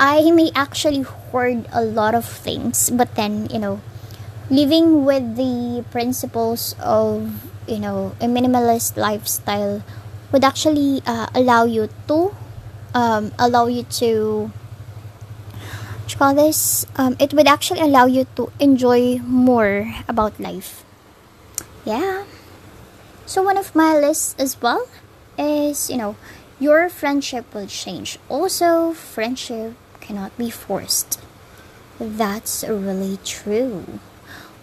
I 0.00 0.32
may 0.32 0.50
actually 0.56 1.02
hoard 1.04 1.68
a 1.76 1.84
lot 1.84 2.16
of 2.16 2.24
things 2.24 2.88
but 2.88 3.14
then 3.14 3.46
you 3.52 3.60
know 3.60 3.84
living 4.48 5.04
with 5.04 5.36
the 5.36 5.84
principles 5.92 6.74
of 6.80 7.46
you 7.68 7.78
know 7.78 8.16
a 8.18 8.24
minimalist 8.24 8.96
lifestyle 8.96 9.84
would 10.32 10.42
actually 10.42 11.02
uh, 11.06 11.28
allow 11.34 11.68
you 11.68 11.92
to 12.08 12.34
um, 12.94 13.32
allow 13.38 13.66
you 13.66 13.84
to 14.02 14.50
you 16.10 16.18
call 16.18 16.34
this? 16.34 16.86
Um, 16.96 17.16
it 17.18 17.32
would 17.32 17.46
actually 17.46 17.80
allow 17.80 18.06
you 18.06 18.26
to 18.36 18.50
enjoy 18.58 19.18
more 19.18 19.94
about 20.08 20.40
life. 20.40 20.84
Yeah. 21.84 22.24
So 23.26 23.42
one 23.42 23.56
of 23.56 23.74
my 23.74 23.94
lists 23.96 24.34
as 24.38 24.60
well 24.60 24.86
is 25.38 25.88
you 25.88 25.96
know 25.96 26.16
your 26.58 26.88
friendship 26.88 27.54
will 27.54 27.66
change. 27.66 28.18
Also 28.28 28.92
friendship 28.92 29.74
cannot 30.00 30.36
be 30.36 30.50
forced. 30.50 31.20
That's 32.00 32.64
really 32.66 33.18
true. 33.24 34.00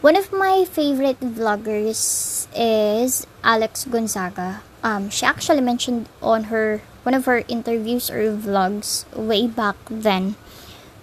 One 0.02 0.16
of 0.16 0.32
my 0.32 0.66
favorite 0.66 1.20
vloggers 1.22 2.46
is 2.54 3.26
Alex 3.44 3.86
Gonzaga. 3.86 4.62
Um, 4.84 5.10
she 5.10 5.26
actually 5.26 5.62
mentioned 5.62 6.08
on 6.22 6.46
her 6.54 6.82
one 7.08 7.16
of 7.16 7.24
her 7.24 7.48
interviews 7.48 8.12
or 8.12 8.36
vlogs 8.36 9.08
way 9.16 9.48
back 9.48 9.80
then 9.88 10.36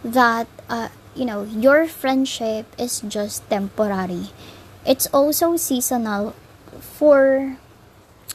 that 0.05 0.45
uh, 0.69 0.93
you 1.17 1.25
know 1.25 1.49
your 1.49 1.89
friendship 1.89 2.69
is 2.77 3.01
just 3.09 3.41
temporary. 3.49 4.29
It's 4.85 5.09
also 5.17 5.57
seasonal 5.57 6.37
for 6.77 7.57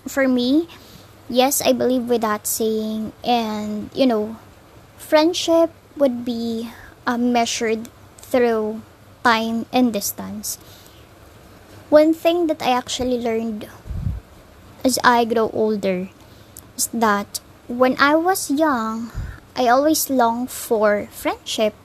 for 0.09 0.25
me. 0.25 0.65
Yes 1.29 1.61
i 1.61 1.69
believe 1.77 2.09
with 2.09 2.25
that 2.25 2.49
saying 2.49 3.13
and 3.21 3.93
you 3.93 4.09
know 4.09 4.41
friendship 4.97 5.69
would 5.93 6.25
be 6.25 6.73
uh, 7.05 7.21
measured 7.21 7.85
through 8.17 8.81
time 9.21 9.69
and 9.69 9.93
distance. 9.93 10.57
One 11.93 12.17
thing 12.17 12.49
that 12.49 12.65
i 12.65 12.73
actually 12.73 13.21
learned 13.21 13.69
as 14.81 14.97
i 15.05 15.21
grow 15.21 15.53
older 15.53 16.09
is 16.73 16.89
that 16.89 17.45
when 17.69 17.93
I 18.01 18.17
was 18.17 18.49
young, 18.49 19.13
I 19.53 19.69
always 19.69 20.09
longed 20.09 20.49
for 20.49 21.05
friendship. 21.13 21.77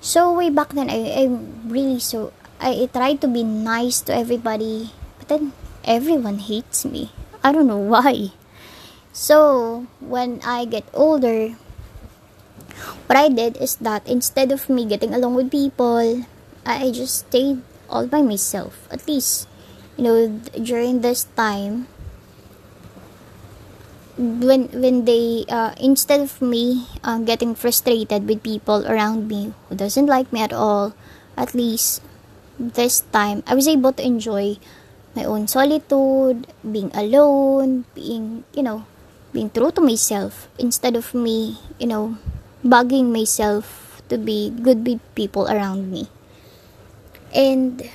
So 0.00 0.32
way 0.36 0.52
back 0.52 0.76
then, 0.76 0.92
I, 0.92 1.24
I'm 1.24 1.72
really 1.72 1.98
so 1.98 2.32
I, 2.60 2.84
I 2.84 2.86
tried 2.92 3.24
to 3.24 3.28
be 3.28 3.42
nice 3.42 4.04
to 4.04 4.14
everybody, 4.14 4.92
but 5.18 5.28
then 5.28 5.52
everyone 5.84 6.38
hates 6.38 6.84
me. 6.84 7.12
I 7.42 7.52
don't 7.52 7.66
know 7.66 7.80
why. 7.92 8.36
So 9.12 9.86
when 10.00 10.40
I 10.44 10.66
get 10.66 10.84
older, 10.92 11.56
what 13.08 13.16
I 13.16 13.28
did 13.28 13.56
is 13.56 13.76
that 13.80 14.06
instead 14.06 14.52
of 14.52 14.68
me 14.68 14.84
getting 14.84 15.14
along 15.14 15.34
with 15.34 15.50
people, 15.50 16.24
I 16.66 16.92
just 16.92 17.26
stayed 17.26 17.62
all 17.88 18.06
by 18.06 18.20
myself. 18.20 18.86
At 18.92 19.08
least, 19.08 19.48
you 19.96 20.04
know, 20.04 20.28
during 20.60 21.00
this 21.00 21.24
time, 21.36 21.88
when 24.20 24.68
when 24.76 25.08
they 25.08 25.48
uh, 25.48 25.72
instead 25.80 26.20
of 26.20 26.42
me 26.44 26.86
uh, 27.02 27.18
getting 27.24 27.56
frustrated 27.56 28.28
with 28.28 28.44
people 28.44 28.84
around 28.84 29.26
me 29.28 29.52
who 29.68 29.74
doesn't 29.74 30.06
like 30.06 30.28
me 30.32 30.44
at 30.44 30.52
all 30.52 30.92
at 31.36 31.54
least 31.56 32.04
this 32.60 33.00
time 33.08 33.42
I 33.48 33.56
was 33.56 33.66
able 33.66 33.96
to 33.96 34.04
enjoy 34.04 34.60
my 35.14 35.24
own 35.24 35.48
solitude, 35.48 36.46
being 36.62 36.90
alone, 36.94 37.84
being, 37.94 38.44
you 38.54 38.62
know, 38.62 38.86
being 39.32 39.50
true 39.50 39.70
to 39.72 39.80
myself 39.80 40.48
instead 40.58 40.96
of 40.96 41.14
me, 41.14 41.58
you 41.78 41.86
know, 41.86 42.18
bugging 42.64 43.12
myself 43.12 44.02
to 44.08 44.18
be 44.18 44.50
good 44.50 44.86
with 44.86 45.00
people 45.14 45.48
around 45.48 45.90
me. 45.90 46.08
And 47.34 47.88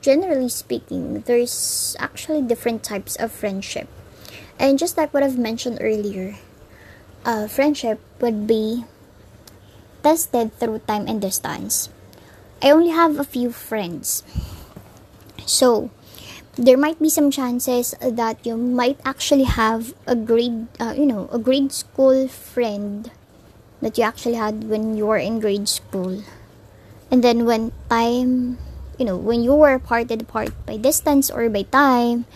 generally 0.00 0.48
speaking, 0.48 1.20
there's 1.22 1.96
actually 1.98 2.42
different 2.42 2.82
types 2.82 3.16
of 3.16 3.32
friendship. 3.32 3.88
And 4.58 4.78
just 4.78 4.96
like 4.96 5.14
what 5.14 5.22
I've 5.22 5.38
mentioned 5.38 5.78
earlier, 5.80 6.36
uh, 7.24 7.46
friendship 7.46 8.00
would 8.20 8.46
be 8.46 8.84
tested 10.02 10.52
through 10.58 10.80
time 10.86 11.06
and 11.06 11.20
distance. 11.20 11.90
I 12.62 12.70
only 12.70 12.90
have 12.90 13.18
a 13.18 13.24
few 13.24 13.52
friends. 13.52 14.24
So, 15.46 15.90
there 16.58 16.76
might 16.76 16.98
be 16.98 17.08
some 17.08 17.30
chances 17.30 17.94
that 18.02 18.44
you 18.44 18.56
might 18.56 18.98
actually 19.04 19.46
have 19.46 19.94
a 20.06 20.16
grade, 20.16 20.66
uh, 20.80 20.94
you 20.98 21.06
know, 21.06 21.30
a 21.30 21.38
grade 21.38 21.70
school 21.70 22.26
friend 22.26 23.10
that 23.80 23.96
you 23.96 24.02
actually 24.02 24.34
had 24.34 24.64
when 24.64 24.96
you 24.96 25.06
were 25.06 25.22
in 25.22 25.38
grade 25.38 25.68
school. 25.68 26.22
And 27.10 27.22
then 27.22 27.46
when 27.46 27.72
time, 27.88 28.58
you 28.98 29.06
know, 29.06 29.16
when 29.16 29.42
you 29.42 29.54
were 29.54 29.78
parted 29.78 30.22
apart 30.22 30.50
by 30.66 30.76
distance 30.76 31.30
or 31.30 31.48
by 31.48 31.62
time, 31.62 32.26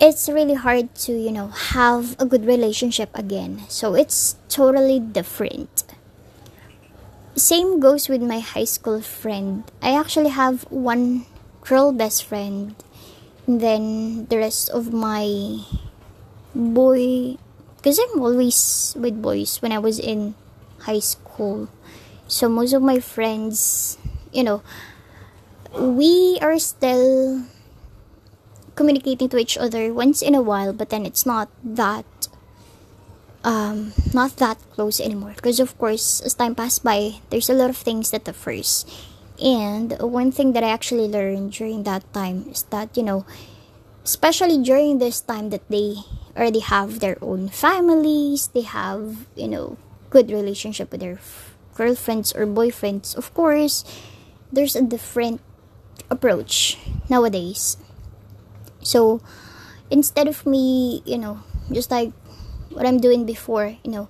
it's 0.00 0.28
really 0.28 0.54
hard 0.54 0.94
to, 1.06 1.12
you 1.12 1.32
know, 1.32 1.48
have 1.48 2.16
a 2.18 2.26
good 2.26 2.44
relationship 2.44 3.10
again. 3.14 3.62
So 3.68 3.94
it's 3.94 4.36
totally 4.48 5.00
different. 5.00 5.84
Same 7.36 7.80
goes 7.80 8.08
with 8.08 8.22
my 8.22 8.38
high 8.38 8.64
school 8.64 9.00
friend. 9.00 9.64
I 9.82 9.98
actually 9.98 10.30
have 10.30 10.62
one 10.70 11.26
girl 11.64 11.92
best 11.92 12.24
friend 12.24 12.76
and 13.46 13.60
then 13.60 14.26
the 14.26 14.36
rest 14.36 14.68
of 14.70 14.92
my 14.92 15.64
boy 16.54 17.36
because 17.76 17.98
i'm 17.98 18.20
always 18.20 18.94
with 19.00 19.20
boys 19.20 19.60
when 19.60 19.72
i 19.72 19.78
was 19.78 19.98
in 19.98 20.34
high 20.84 21.00
school 21.00 21.68
so 22.28 22.48
most 22.48 22.72
of 22.72 22.82
my 22.82 23.00
friends 23.00 23.96
you 24.32 24.44
know 24.44 24.62
we 25.72 26.38
are 26.40 26.58
still 26.58 27.44
communicating 28.74 29.28
to 29.28 29.38
each 29.38 29.56
other 29.56 29.92
once 29.92 30.22
in 30.22 30.34
a 30.34 30.42
while 30.42 30.72
but 30.72 30.90
then 30.90 31.06
it's 31.06 31.26
not 31.26 31.48
that 31.62 32.04
um, 33.44 33.92
not 34.12 34.36
that 34.36 34.58
close 34.72 35.00
anymore 35.00 35.32
because 35.36 35.60
of 35.60 35.76
course 35.78 36.20
as 36.22 36.34
time 36.34 36.54
passed 36.54 36.82
by 36.82 37.20
there's 37.30 37.50
a 37.50 37.54
lot 37.54 37.70
of 37.70 37.76
things 37.76 38.10
that 38.10 38.24
first 38.34 38.88
and 39.40 39.98
one 39.98 40.30
thing 40.30 40.52
that 40.52 40.62
I 40.62 40.70
actually 40.70 41.08
learned 41.08 41.52
during 41.52 41.82
that 41.84 42.06
time 42.12 42.46
is 42.50 42.62
that, 42.70 42.96
you 42.96 43.02
know, 43.02 43.26
especially 44.04 44.62
during 44.62 44.98
this 44.98 45.20
time 45.20 45.50
that 45.50 45.66
they 45.68 45.96
already 46.36 46.60
have 46.60 47.00
their 47.00 47.18
own 47.20 47.48
families, 47.48 48.48
they 48.54 48.62
have, 48.62 49.26
you 49.34 49.48
know, 49.48 49.76
good 50.10 50.30
relationship 50.30 50.92
with 50.92 51.00
their 51.00 51.18
f- 51.18 51.54
girlfriends 51.74 52.32
or 52.34 52.46
boyfriends. 52.46 53.16
Of 53.16 53.34
course, 53.34 53.84
there's 54.52 54.76
a 54.76 54.82
different 54.82 55.40
approach 56.10 56.78
nowadays. 57.08 57.76
So, 58.84 59.20
instead 59.90 60.28
of 60.28 60.46
me, 60.46 61.02
you 61.04 61.18
know, 61.18 61.40
just 61.72 61.90
like 61.90 62.12
what 62.70 62.86
I'm 62.86 63.00
doing 63.00 63.26
before, 63.26 63.76
you 63.82 63.90
know, 63.90 64.08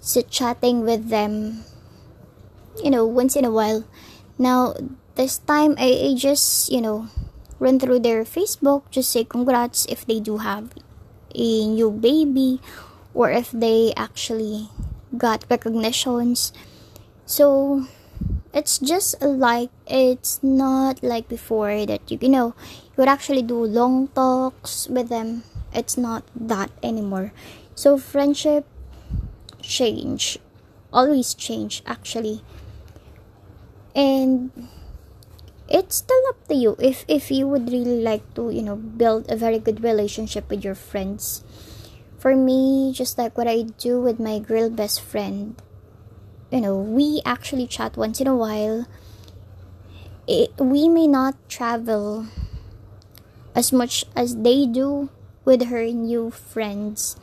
sit 0.00 0.30
chatting 0.30 0.84
with 0.84 1.08
them, 1.08 1.64
you 2.82 2.90
know, 2.90 3.04
once 3.06 3.34
in 3.34 3.44
a 3.44 3.50
while, 3.50 3.84
now, 4.38 4.74
this 5.14 5.38
time 5.38 5.74
I, 5.78 6.10
I 6.10 6.14
just, 6.16 6.70
you 6.70 6.80
know, 6.80 7.08
run 7.58 7.78
through 7.78 8.00
their 8.00 8.24
Facebook, 8.24 8.90
just 8.90 9.10
say 9.10 9.24
congrats 9.24 9.86
if 9.86 10.04
they 10.04 10.20
do 10.20 10.38
have 10.38 10.74
a 11.34 11.66
new 11.66 11.90
baby 11.90 12.60
or 13.14 13.30
if 13.30 13.50
they 13.50 13.92
actually 13.96 14.68
got 15.16 15.44
recognitions. 15.48 16.52
So, 17.26 17.86
it's 18.54 18.78
just 18.78 19.20
like 19.20 19.68
it's 19.86 20.38
not 20.42 21.02
like 21.02 21.28
before 21.28 21.84
that 21.86 22.06
you, 22.06 22.16
you 22.22 22.28
know 22.30 22.54
you 22.86 23.02
would 23.02 23.08
actually 23.08 23.42
do 23.42 23.58
long 23.58 24.06
talks 24.14 24.86
with 24.88 25.08
them. 25.08 25.42
It's 25.74 25.98
not 25.98 26.22
that 26.38 26.70
anymore. 26.82 27.32
So 27.74 27.98
friendship 27.98 28.64
change 29.60 30.38
always 30.92 31.34
change 31.34 31.82
actually. 31.84 32.42
And 33.96 34.68
it's 35.68 35.96
still 35.96 36.22
up 36.28 36.46
to 36.46 36.54
you. 36.54 36.76
If 36.78 37.04
if 37.08 37.32
you 37.32 37.48
would 37.48 37.66
really 37.66 37.98
like 37.98 38.22
to 38.38 38.50
you 38.54 38.62
know 38.62 38.76
build 38.76 39.26
a 39.28 39.34
very 39.34 39.58
good 39.58 39.82
relationship 39.82 40.48
with 40.48 40.64
your 40.64 40.78
friends. 40.78 41.42
For 42.22 42.36
me 42.36 42.88
just 42.94 43.18
like 43.18 43.36
what 43.36 43.44
i 43.44 43.68
do 43.76 44.00
with 44.00 44.16
my 44.16 44.38
girl 44.40 44.70
best 44.72 44.96
friend 44.96 45.60
you 46.54 46.62
know 46.62 46.78
we 46.78 47.20
actually 47.26 47.66
chat 47.66 47.98
once 47.98 48.20
in 48.20 48.30
a 48.30 48.36
while. 48.36 48.86
It, 50.26 50.56
we 50.56 50.88
may 50.88 51.06
not 51.06 51.36
travel 51.50 52.26
as 53.54 53.72
much 53.74 54.06
as 54.16 54.40
they 54.40 54.64
do 54.64 55.10
with 55.44 55.68
her 55.68 55.84
new 55.92 56.30
friends 56.30 57.18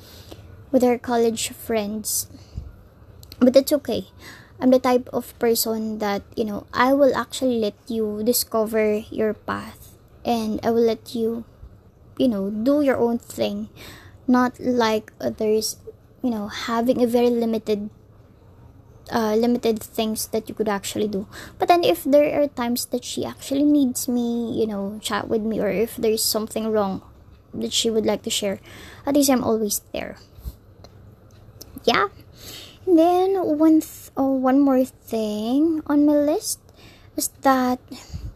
with 0.71 0.81
her 0.81 0.97
college 0.97 1.51
friends. 1.51 2.27
But 3.39 3.53
that's 3.53 3.71
okay. 3.83 4.07
I'm 4.59 4.71
the 4.71 4.79
type 4.79 5.09
of 5.11 5.37
person 5.37 5.99
that, 5.99 6.23
you 6.35 6.45
know, 6.45 6.65
I 6.73 6.93
will 6.93 7.15
actually 7.15 7.59
let 7.59 7.75
you 7.87 8.23
discover 8.23 9.03
your 9.11 9.33
path 9.33 9.97
and 10.23 10.59
I 10.63 10.71
will 10.71 10.85
let 10.85 11.13
you, 11.13 11.43
you 12.17 12.27
know, 12.27 12.49
do 12.49 12.81
your 12.81 12.97
own 12.97 13.19
thing. 13.19 13.69
Not 14.27 14.59
like 14.59 15.11
others, 15.19 15.77
you 16.23 16.29
know, 16.29 16.47
having 16.47 17.01
a 17.01 17.07
very 17.07 17.29
limited 17.29 17.89
uh, 19.11 19.35
limited 19.35 19.83
things 19.83 20.27
that 20.27 20.47
you 20.47 20.55
could 20.55 20.69
actually 20.69 21.07
do. 21.07 21.27
But 21.59 21.67
then 21.67 21.83
if 21.83 22.03
there 22.03 22.41
are 22.41 22.47
times 22.47 22.85
that 22.87 23.03
she 23.03 23.25
actually 23.25 23.63
needs 23.63 24.07
me, 24.07 24.57
you 24.57 24.65
know, 24.65 24.99
chat 25.03 25.27
with 25.27 25.41
me, 25.41 25.59
or 25.59 25.69
if 25.69 25.97
there's 25.97 26.23
something 26.23 26.71
wrong 26.71 27.03
that 27.53 27.73
she 27.73 27.89
would 27.91 28.05
like 28.05 28.23
to 28.23 28.29
share, 28.29 28.59
at 29.05 29.15
least 29.15 29.29
I'm 29.29 29.43
always 29.43 29.81
there. 29.93 30.17
Yeah. 31.83 32.07
And 32.85 32.97
then 32.97 33.35
one 33.57 33.81
th- 33.81 34.11
oh, 34.17 34.31
one 34.31 34.59
more 34.59 34.85
thing 34.85 35.83
on 35.85 36.05
my 36.05 36.13
list 36.13 36.59
is 37.15 37.29
that 37.41 37.79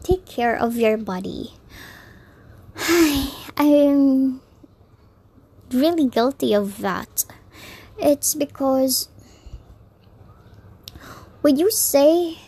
take 0.02 0.26
care 0.26 0.54
of 0.54 0.76
your 0.76 0.96
body. 0.96 1.54
I'm 3.56 4.40
really 5.72 6.08
guilty 6.08 6.54
of 6.54 6.78
that. 6.78 7.24
It's 7.98 8.34
because 8.34 9.08
when 11.46 11.54
you 11.54 11.70
say 11.70 12.42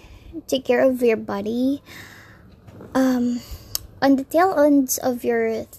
take 0.50 0.66
care 0.66 0.82
of 0.82 0.98
your 0.98 1.14
body, 1.16 1.78
um, 2.98 3.38
on 4.02 4.18
the 4.18 4.26
tail 4.26 4.58
ends 4.58 4.98
of 4.98 5.22
your 5.22 5.70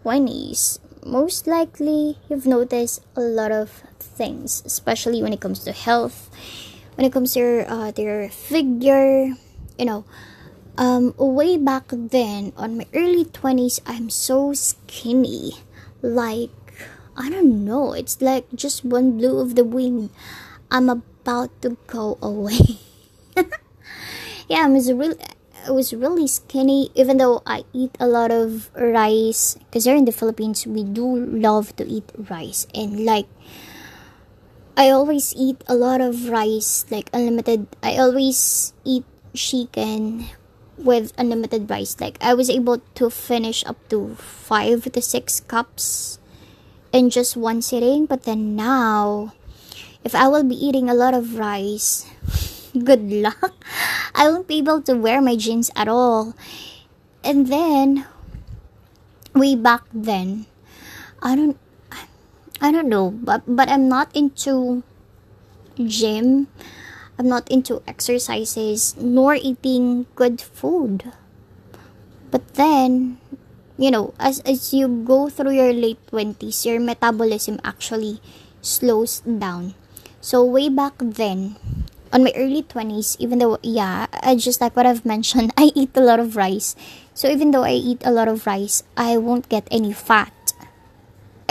20s, 0.00 0.80
most 1.04 1.44
likely 1.46 2.16
you've 2.30 2.48
noticed 2.48 3.04
a 3.14 3.20
lot 3.20 3.52
of 3.52 3.84
things, 4.00 4.62
especially 4.64 5.20
when 5.20 5.34
it 5.36 5.44
comes 5.44 5.60
to 5.60 5.72
health, 5.76 6.32
when 6.96 7.04
it 7.04 7.12
comes 7.12 7.34
to 7.34 7.40
your, 7.40 7.70
uh, 7.70 7.92
to 7.92 8.00
your 8.00 8.28
figure, 8.30 9.36
you 9.76 9.84
know. 9.84 10.06
Um, 10.78 11.12
way 11.18 11.58
back 11.58 11.84
then, 11.92 12.54
on 12.56 12.78
my 12.78 12.86
early 12.94 13.26
20s, 13.26 13.84
I'm 13.84 14.08
so 14.08 14.54
skinny. 14.54 15.60
Like, 16.00 16.48
I 17.14 17.28
don't 17.28 17.66
know, 17.66 17.92
it's 17.92 18.22
like 18.22 18.48
just 18.54 18.86
one 18.86 19.18
blow 19.18 19.44
of 19.44 19.54
the 19.54 19.68
wind. 19.68 20.08
I'm 20.70 20.88
about 21.22 21.54
to 21.62 21.78
go 21.86 22.18
away. 22.18 22.82
yeah, 24.50 24.66
I'm 24.66 24.74
really 24.74 25.14
I 25.62 25.70
was 25.70 25.94
really 25.94 26.26
skinny 26.26 26.90
even 26.98 27.22
though 27.22 27.42
I 27.46 27.62
eat 27.70 27.94
a 28.02 28.10
lot 28.10 28.34
of 28.34 28.74
rice. 28.74 29.54
Because 29.54 29.86
here 29.86 29.94
in 29.94 30.04
the 30.04 30.12
Philippines 30.14 30.66
we 30.66 30.82
do 30.82 31.06
love 31.06 31.78
to 31.78 31.86
eat 31.86 32.10
rice. 32.18 32.66
And 32.74 33.06
like 33.06 33.30
I 34.76 34.90
always 34.90 35.30
eat 35.38 35.62
a 35.70 35.78
lot 35.78 36.00
of 36.02 36.28
rice 36.28 36.84
like 36.90 37.10
unlimited 37.14 37.70
I 37.82 37.96
always 38.02 38.74
eat 38.82 39.06
chicken 39.34 40.26
with 40.74 41.14
unlimited 41.14 41.70
rice. 41.70 41.94
Like 42.02 42.18
I 42.18 42.34
was 42.34 42.50
able 42.50 42.82
to 42.98 43.10
finish 43.10 43.62
up 43.62 43.78
to 43.94 44.18
5 44.18 44.90
to 44.90 45.00
6 45.00 45.40
cups 45.46 46.18
in 46.90 47.08
just 47.08 47.36
one 47.36 47.62
sitting. 47.62 48.06
But 48.06 48.24
then 48.24 48.56
now 48.56 49.32
if 50.04 50.14
I 50.14 50.28
will 50.28 50.44
be 50.44 50.56
eating 50.56 50.90
a 50.90 50.94
lot 50.94 51.14
of 51.14 51.38
rice 51.38 52.06
good 52.78 53.04
luck. 53.12 53.52
I 54.14 54.28
won't 54.28 54.48
be 54.48 54.58
able 54.58 54.80
to 54.88 54.96
wear 54.96 55.20
my 55.20 55.36
jeans 55.36 55.70
at 55.76 55.88
all. 55.88 56.34
And 57.24 57.46
then, 57.46 58.06
way 59.34 59.54
back 59.54 59.84
then, 59.92 60.46
I 61.22 61.36
don't, 61.36 61.58
I 62.60 62.72
don't 62.72 62.88
know, 62.88 63.10
but 63.10 63.42
but 63.46 63.68
I'm 63.68 63.88
not 63.88 64.10
into 64.16 64.82
gym. 65.76 66.48
I'm 67.18 67.28
not 67.28 67.46
into 67.52 67.84
exercises 67.86 68.96
nor 68.96 69.36
eating 69.36 70.06
good 70.16 70.40
food. 70.40 71.12
But 72.32 72.56
then, 72.56 73.20
you 73.76 73.92
know, 73.92 74.16
as 74.18 74.40
as 74.48 74.72
you 74.72 74.88
go 74.88 75.28
through 75.28 75.54
your 75.54 75.72
late 75.76 76.00
20s, 76.10 76.64
your 76.64 76.80
metabolism 76.80 77.60
actually 77.62 78.18
slows 78.64 79.20
down. 79.20 79.76
So 80.22 80.46
way 80.46 80.70
back 80.70 80.94
then, 81.02 81.58
on 82.14 82.22
my 82.22 82.30
early 82.38 82.62
20s, 82.62 83.18
even 83.18 83.42
though 83.42 83.58
yeah, 83.58 84.06
I 84.22 84.38
just 84.38 84.62
like 84.62 84.78
what 84.78 84.86
I've 84.86 85.04
mentioned, 85.04 85.50
I 85.58 85.74
eat 85.74 85.90
a 85.98 86.00
lot 86.00 86.22
of 86.22 86.38
rice. 86.38 86.78
So 87.12 87.26
even 87.26 87.50
though 87.50 87.66
I 87.66 87.74
eat 87.74 88.06
a 88.06 88.14
lot 88.14 88.28
of 88.30 88.46
rice, 88.46 88.86
I 88.96 89.18
won't 89.18 89.50
get 89.50 89.66
any 89.68 89.92
fat. 89.92 90.30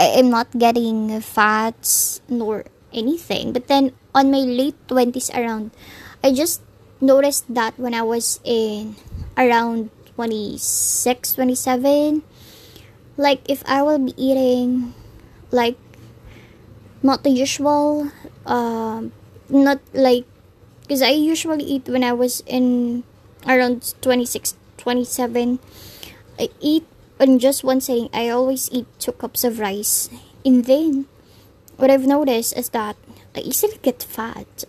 I 0.00 0.16
am 0.16 0.30
not 0.30 0.48
getting 0.56 1.20
fats 1.20 2.22
nor 2.32 2.64
anything. 2.94 3.52
But 3.52 3.68
then 3.68 3.92
on 4.14 4.32
my 4.32 4.40
late 4.40 4.80
20s 4.88 5.28
around, 5.36 5.70
I 6.24 6.32
just 6.32 6.62
noticed 6.98 7.52
that 7.52 7.78
when 7.78 7.92
I 7.92 8.00
was 8.00 8.40
in 8.42 8.96
around 9.36 9.90
26, 10.16 10.56
27, 11.34 12.22
like 13.18 13.44
if 13.44 13.62
I 13.68 13.82
will 13.82 13.98
be 14.00 14.16
eating 14.16 14.94
like 15.52 15.76
not 17.02 17.22
the 17.22 17.30
usual, 17.30 18.10
um, 18.46 19.12
not 19.48 19.80
like 19.92 20.24
because 20.82 21.02
I 21.02 21.10
usually 21.10 21.64
eat 21.64 21.88
when 21.88 22.04
I 22.04 22.12
was 22.12 22.42
in 22.46 23.04
around 23.46 23.94
26, 24.02 24.54
27. 24.76 25.58
I 26.38 26.48
eat 26.60 26.86
on 27.20 27.38
just 27.38 27.64
one 27.64 27.80
saying, 27.80 28.10
I 28.12 28.28
always 28.28 28.68
eat 28.72 28.86
two 28.98 29.12
cups 29.12 29.44
of 29.44 29.58
rice. 29.58 30.10
And 30.44 30.64
then, 30.64 31.06
what 31.76 31.90
I've 31.90 32.06
noticed 32.06 32.56
is 32.58 32.70
that 32.70 32.96
I 33.34 33.40
easily 33.40 33.78
get 33.82 34.02
fat. 34.02 34.64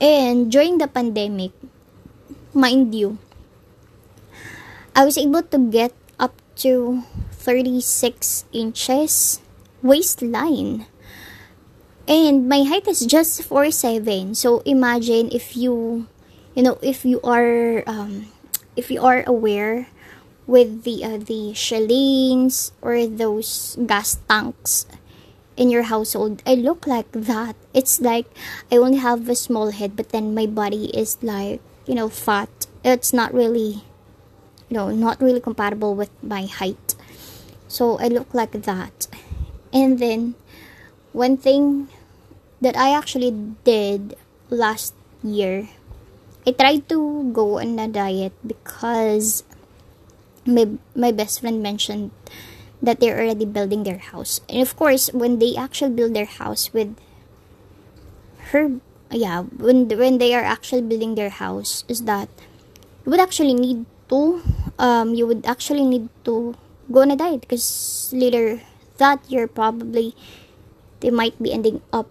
And 0.00 0.50
during 0.50 0.78
the 0.78 0.88
pandemic, 0.88 1.52
mind 2.54 2.94
you, 2.94 3.18
I 4.96 5.04
was 5.04 5.18
able 5.18 5.42
to 5.42 5.58
get 5.70 5.92
up 6.18 6.34
to 6.64 7.02
36 7.32 8.46
inches 8.52 9.40
waistline. 9.82 10.86
And 12.08 12.48
my 12.48 12.64
height 12.64 12.88
is 12.88 13.04
just 13.04 13.44
4'7". 13.44 14.34
So 14.34 14.64
imagine 14.64 15.28
if 15.30 15.56
you, 15.56 16.08
you 16.56 16.62
know, 16.64 16.78
if 16.80 17.04
you 17.04 17.20
are, 17.20 17.84
um, 17.86 18.32
if 18.76 18.90
you 18.90 19.04
are 19.04 19.22
aware 19.28 19.92
with 20.48 20.82
the 20.88 21.04
uh, 21.04 21.20
the 21.20 21.52
Shellanes 21.52 22.72
or 22.80 23.06
those 23.06 23.76
gas 23.84 24.16
tanks 24.26 24.88
in 25.60 25.68
your 25.68 25.92
household 25.92 26.42
i 26.48 26.56
look 26.56 26.88
like 26.88 27.12
that. 27.12 27.54
It's 27.76 28.00
like 28.00 28.26
i 28.72 28.80
only 28.80 28.96
have 28.96 29.28
a 29.28 29.36
small 29.36 29.70
head 29.70 29.94
but 29.94 30.08
then 30.08 30.34
my 30.34 30.46
body 30.48 30.88
is 30.96 31.20
like 31.20 31.60
you 31.84 31.94
know 31.94 32.08
fat. 32.08 32.48
It's 32.82 33.12
not 33.12 33.34
really 33.36 33.84
you 34.72 34.74
know 34.80 34.88
not 34.88 35.20
really 35.20 35.44
compatible 35.44 35.94
with 35.94 36.10
my 36.24 36.48
height. 36.48 36.96
So 37.68 38.00
i 38.00 38.08
look 38.08 38.32
like 38.32 38.56
that. 38.64 39.06
And 39.68 40.00
then 40.00 40.34
one 41.12 41.36
thing 41.36 41.92
that 42.60 42.76
i 42.76 42.94
actually 42.94 43.30
did 43.64 44.16
last 44.50 44.94
year 45.22 45.68
i 46.46 46.52
tried 46.52 46.88
to 46.88 47.30
go 47.32 47.58
on 47.58 47.78
a 47.78 47.88
diet 47.88 48.32
because 48.46 49.44
my 50.46 50.66
my 50.96 51.12
best 51.12 51.40
friend 51.40 51.62
mentioned 51.62 52.10
that 52.82 53.00
they're 53.00 53.18
already 53.18 53.44
building 53.44 53.82
their 53.82 53.98
house. 53.98 54.40
And 54.48 54.62
of 54.62 54.76
course, 54.76 55.10
when 55.12 55.38
they 55.38 55.56
actually 55.56 55.94
build 55.94 56.14
their 56.14 56.30
house 56.30 56.72
with 56.72 56.94
her, 58.54 58.80
yeah, 59.10 59.42
when 59.42 59.88
when 59.88 60.18
they 60.18 60.34
are 60.34 60.44
actually 60.44 60.82
building 60.82 61.14
their 61.14 61.30
house, 61.30 61.84
is 61.88 62.04
that 62.06 62.28
you 63.04 63.10
would 63.10 63.20
actually 63.20 63.54
need 63.54 63.84
to, 64.08 64.42
um, 64.78 65.14
you 65.14 65.26
would 65.26 65.44
actually 65.46 65.84
need 65.84 66.08
to 66.24 66.54
go 66.90 67.02
on 67.02 67.10
a 67.10 67.16
diet 67.16 67.42
because 67.42 68.10
later 68.14 68.62
that 68.96 69.20
year 69.28 69.46
probably 69.46 70.14
they 71.00 71.10
might 71.10 71.36
be 71.42 71.52
ending 71.52 71.82
up, 71.92 72.08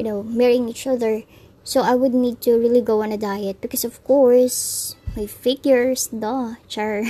you 0.00 0.08
know, 0.08 0.24
marrying 0.24 0.64
each 0.64 0.88
other. 0.88 1.28
So 1.60 1.84
I 1.84 1.92
would 1.92 2.16
need 2.16 2.40
to 2.48 2.56
really 2.56 2.80
go 2.80 3.04
on 3.04 3.12
a 3.12 3.20
diet 3.20 3.60
because 3.60 3.84
of 3.84 4.00
course 4.08 4.96
my 5.12 5.28
figures, 5.28 6.08
duh, 6.08 6.56
char. 6.72 7.04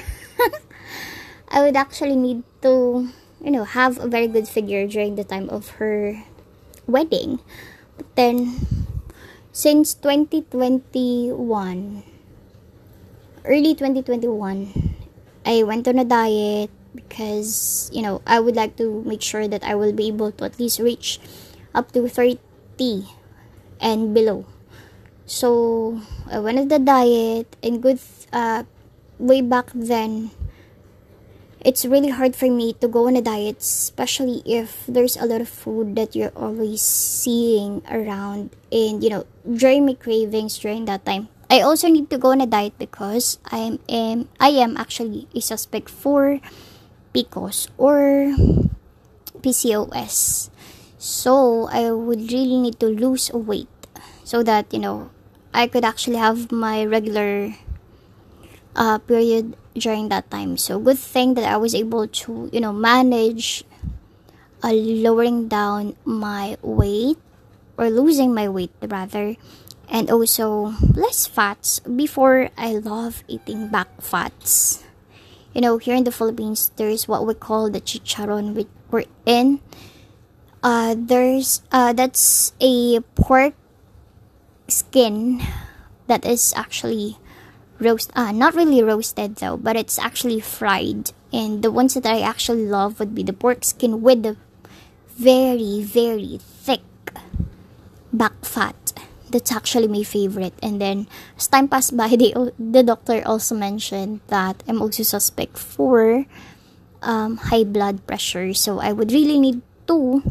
I 1.55 1.63
would 1.63 1.79
actually 1.79 2.19
need 2.19 2.43
to, 2.67 3.07
you 3.39 3.53
know, 3.55 3.63
have 3.63 4.03
a 4.03 4.11
very 4.11 4.27
good 4.27 4.51
figure 4.51 4.91
during 4.91 5.15
the 5.15 5.23
time 5.23 5.47
of 5.55 5.79
her 5.79 6.27
wedding. 6.91 7.39
But 7.95 8.11
then, 8.19 8.59
since 9.55 9.95
2021, 9.95 11.39
early 13.47 13.73
2021, 13.79 14.75
I 15.47 15.63
went 15.63 15.87
on 15.87 16.03
a 16.03 16.05
diet 16.05 16.75
because, 16.95 17.91
you 17.95 18.03
know, 18.03 18.21
I 18.27 18.41
would 18.41 18.57
like 18.57 18.75
to 18.83 19.03
make 19.07 19.23
sure 19.23 19.47
that 19.47 19.63
I 19.63 19.77
will 19.77 19.93
be 19.93 20.09
able 20.09 20.33
to 20.33 20.45
at 20.45 20.59
least 20.59 20.81
reach 20.81 21.21
up 21.75 21.93
to 21.93 22.09
30 22.09 22.39
and 23.81 24.15
below. 24.15 24.49
So, 25.27 26.01
I 26.33 26.41
the 26.41 26.81
diet 26.81 27.55
and 27.63 27.83
good, 27.83 28.01
uh, 28.33 28.65
way 29.21 29.43
back 29.43 29.71
then, 29.75 30.33
it's 31.61 31.85
really 31.85 32.09
hard 32.09 32.35
for 32.35 32.51
me 32.51 32.73
to 32.81 32.89
go 32.89 33.07
on 33.07 33.17
a 33.17 33.23
diet, 33.23 33.61
especially 33.61 34.43
if 34.45 34.85
there's 34.89 35.17
a 35.17 35.27
lot 35.27 35.41
of 35.41 35.49
food 35.49 35.95
that 35.97 36.17
you're 36.17 36.33
always 36.35 36.81
seeing 36.81 37.83
around. 37.91 38.57
And 38.73 39.05
you 39.05 39.11
know, 39.11 39.25
during 39.45 39.87
my 39.87 39.95
cravings 39.95 40.59
during 40.59 40.87
that 40.87 41.05
time, 41.05 41.29
I 41.51 41.61
also 41.61 41.89
need 41.89 42.11
to 42.11 42.19
go 42.19 42.33
on 42.33 42.41
a 42.41 42.47
diet 42.47 42.79
because 42.79 43.39
I 43.51 43.79
am 43.89 44.29
I 44.41 44.51
am 44.57 44.77
actually 44.77 45.29
a 45.35 45.41
suspect 45.41 45.91
for 45.91 46.41
PCOS 47.15 47.69
or 47.77 48.35
PCOS. 49.43 50.50
So 51.01 51.67
I 51.73 51.91
would 51.91 52.31
really 52.31 52.61
need 52.61 52.79
to 52.81 52.87
lose 52.87 53.33
weight 53.33 53.73
so 54.23 54.45
that 54.45 54.69
you 54.69 54.79
know 54.79 55.09
I 55.57 55.67
could 55.67 55.85
actually 55.85 56.21
have 56.21 56.53
my 56.53 56.85
regular 56.85 57.57
uh, 58.77 58.99
period 58.99 59.57
during 59.75 60.09
that 60.11 60.31
time. 60.31 60.57
So 60.57 60.79
good 60.79 60.99
thing 60.99 61.35
that 61.35 61.49
I 61.49 61.57
was 61.57 61.75
able 61.75 62.07
to, 62.07 62.51
you 62.53 62.61
know, 62.61 62.73
manage 62.73 63.65
uh, 64.63 64.73
lowering 64.73 65.49
down 65.49 65.97
my 66.05 66.57
weight 66.63 67.19
or 67.79 67.91
losing 67.91 68.35
my 68.35 68.49
weight 68.49 68.73
rather 68.83 69.37
and 69.89 70.11
also 70.11 70.75
less 70.95 71.27
fats 71.27 71.81
before 71.81 72.51
I 72.57 72.77
love 72.77 73.25
eating 73.27 73.69
back 73.69 73.89
fats. 74.01 74.85
You 75.55 75.61
know, 75.61 75.79
here 75.79 75.97
in 75.97 76.05
the 76.05 76.13
Philippines, 76.13 76.71
there's 76.77 77.09
what 77.09 77.27
we 77.27 77.35
call 77.35 77.71
the 77.71 77.81
chicharon, 77.81 78.55
which 78.55 78.69
we're 78.91 79.11
in. 79.27 79.61
Uh, 80.63 80.95
there's 80.97 81.63
uh, 81.73 81.93
that's 81.93 82.53
a 82.61 83.01
pork 83.17 83.55
skin 84.69 85.41
that 86.07 86.25
is 86.25 86.53
actually 86.55 87.17
roast 87.81 88.13
uh 88.15 88.31
not 88.31 88.55
really 88.55 88.83
roasted 88.85 89.37
though 89.37 89.57
but 89.57 89.77
it's 89.77 89.99
actually 89.99 90.41
fried. 90.41 91.13
And 91.33 91.63
the 91.63 91.71
ones 91.71 91.95
that 91.95 92.05
i 92.05 92.21
actually 92.21 92.67
love 92.67 93.01
would 93.01 93.15
be 93.15 93.23
the 93.23 93.33
pork 93.33 93.65
skin 93.65 94.03
with 94.03 94.23
the 94.23 94.37
very 95.17 95.81
very 95.83 96.39
thick 96.43 96.85
back 98.13 98.45
fat. 98.45 98.93
That's 99.31 99.53
actually 99.53 99.87
my 99.87 100.03
favorite. 100.03 100.55
And 100.61 100.81
then 100.81 101.07
as 101.39 101.47
time 101.47 101.69
passed 101.69 101.97
by 101.97 102.09
the, 102.21 102.53
the 102.59 102.83
doctor 102.83 103.23
also 103.25 103.55
mentioned 103.55 104.21
that 104.29 104.63
i'm 104.69 104.83
also 104.83 105.03
suspect 105.05 105.57
for 105.57 106.27
um, 107.01 107.39
high 107.49 107.65
blood 107.65 108.07
pressure. 108.07 108.53
So 108.53 108.79
i 108.81 108.93
would 108.93 109.11
really 109.11 109.39
need 109.41 109.63
to 109.89 110.23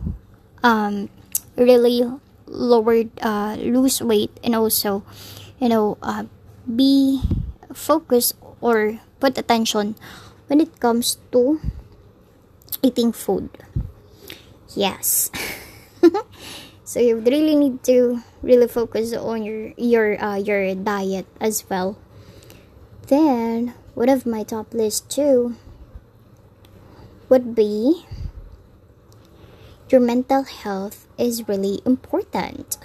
um, 0.64 1.10
really 1.56 2.04
lower 2.48 3.04
uh, 3.22 3.56
lose 3.60 4.02
weight 4.02 4.32
and 4.44 4.56
also 4.56 5.04
you 5.60 5.70
know 5.70 5.98
uh, 6.02 6.26
be 6.66 7.22
focused 7.74 8.36
or 8.62 9.00
put 9.20 9.38
attention 9.38 9.96
when 10.48 10.60
it 10.60 10.80
comes 10.80 11.18
to 11.32 11.60
eating 12.82 13.12
food. 13.12 13.50
Yes. 14.76 15.32
so 16.84 17.00
you 17.00 17.18
really 17.18 17.56
need 17.56 17.84
to 17.84 18.22
really 18.42 18.68
focus 18.68 19.14
on 19.14 19.44
your 19.44 19.74
your 19.78 20.18
uh, 20.22 20.38
your 20.38 20.76
diet 20.76 21.26
as 21.42 21.66
well. 21.70 21.98
Then 23.08 23.74
one 23.96 24.10
of 24.10 24.26
my 24.26 24.44
top 24.44 24.74
list 24.74 25.10
too 25.10 25.56
would 27.30 27.54
be 27.54 28.06
your 29.92 30.02
mental 30.02 30.44
health 30.44 31.08
is 31.18 31.48
really 31.48 31.82
important. 31.86 32.78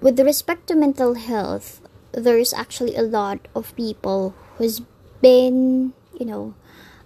With 0.00 0.20
respect 0.20 0.66
to 0.68 0.74
mental 0.74 1.14
health, 1.14 1.80
there's 2.12 2.52
actually 2.52 2.94
a 2.96 3.02
lot 3.02 3.48
of 3.54 3.74
people 3.76 4.34
who's 4.58 4.82
been, 5.22 5.94
you 6.18 6.26
know, 6.26 6.54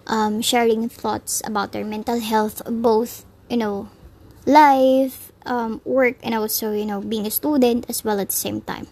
um, 0.07 0.41
sharing 0.41 0.89
thoughts 0.89 1.41
about 1.45 1.71
their 1.71 1.85
mental 1.85 2.19
health, 2.19 2.61
both, 2.65 3.25
you 3.49 3.57
know, 3.57 3.89
life, 4.45 5.29
um, 5.45 5.81
work 5.83 6.15
and 6.21 6.35
also 6.35 6.71
you 6.71 6.85
know 6.85 7.01
being 7.01 7.25
a 7.25 7.31
student 7.31 7.85
as 7.89 8.03
well 8.03 8.19
at 8.19 8.29
the 8.29 8.35
same 8.35 8.61
time 8.61 8.87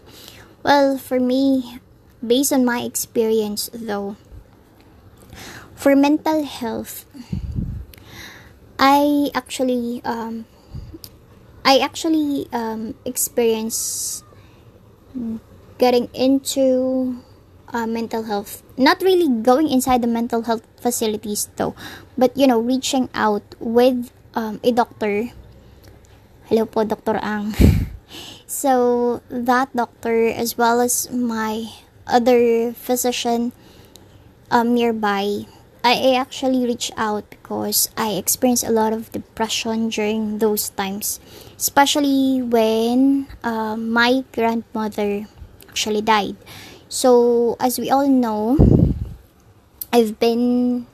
well 0.63 0.97
for 0.97 1.19
me 1.19 1.79
based 2.25 2.51
on 2.51 2.65
my 2.65 2.81
experience 2.81 3.69
though 3.73 4.17
for 5.75 5.95
mental 5.95 6.43
health 6.43 7.05
i 8.79 9.29
actually 9.33 10.01
um, 10.05 10.45
i 11.65 11.77
actually 11.79 12.47
um, 12.53 12.95
experience 13.05 14.23
getting 15.77 16.09
into 16.13 17.17
uh, 17.73 17.87
mental 17.87 18.23
health. 18.23 18.63
Not 18.77 19.01
really 19.01 19.27
going 19.41 19.69
inside 19.69 20.01
the 20.01 20.07
mental 20.07 20.43
health 20.43 20.65
facilities 20.79 21.49
though 21.55 21.75
but 22.17 22.35
you 22.37 22.47
know 22.47 22.59
reaching 22.59 23.09
out 23.13 23.43
with 23.59 24.11
um, 24.33 24.59
a 24.63 24.71
doctor. 24.71 25.29
Hello 26.47 26.65
po 26.65 26.83
dr 26.83 27.17
ang. 27.21 27.53
So 28.47 29.19
that 29.27 29.75
doctor 29.75 30.31
as 30.31 30.55
well 30.55 30.79
as 30.79 31.11
my 31.11 31.67
other 32.07 32.71
physician 32.71 33.51
um, 34.47 34.71
nearby 34.71 35.51
I 35.87 36.19
actually 36.19 36.67
reached 36.67 36.91
out 36.97 37.29
because 37.29 37.87
I 37.95 38.19
experienced 38.19 38.67
a 38.67 38.75
lot 38.75 38.91
of 38.91 39.09
depression 39.13 39.87
during 39.87 40.39
those 40.39 40.67
times, 40.75 41.21
especially 41.55 42.43
when 42.43 43.31
uh, 43.41 43.77
my 43.77 44.27
grandmother 44.35 45.31
actually 45.69 46.01
died. 46.01 46.35
So, 46.89 47.55
as 47.61 47.79
we 47.79 47.89
all 47.89 48.09
know, 48.09 48.59
I've 49.93 50.19
been 50.19 50.87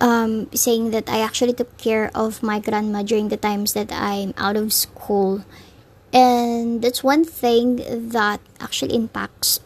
um, 0.00 0.46
saying 0.54 0.92
that 0.92 1.10
I 1.10 1.18
actually 1.18 1.52
took 1.52 1.76
care 1.78 2.12
of 2.14 2.44
my 2.44 2.60
grandma 2.60 3.02
during 3.02 3.26
the 3.26 3.36
times 3.36 3.72
that 3.72 3.90
I'm 3.90 4.34
out 4.38 4.54
of 4.54 4.72
school. 4.72 5.42
And 6.14 6.80
that's 6.80 7.02
one 7.02 7.24
thing 7.24 7.82
that 8.14 8.38
actually 8.60 8.94
impacts 8.94 9.58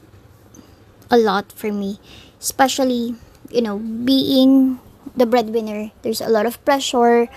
a 1.10 1.18
lot 1.18 1.52
for 1.52 1.70
me, 1.70 2.00
especially, 2.40 3.16
you 3.52 3.62
know, 3.62 3.78
being 3.78 4.80
the 5.16 5.26
breadwinner. 5.26 5.92
There's 6.02 6.20
a 6.20 6.28
lot 6.28 6.46
of 6.46 6.62
pressure 6.64 7.28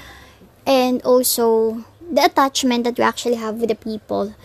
and 0.66 1.02
also 1.04 1.86
the 2.02 2.26
attachment 2.26 2.84
that 2.86 2.98
you 2.98 3.04
actually 3.04 3.36
have 3.36 3.56
with 3.56 3.70
the 3.70 3.76
people 3.76 4.36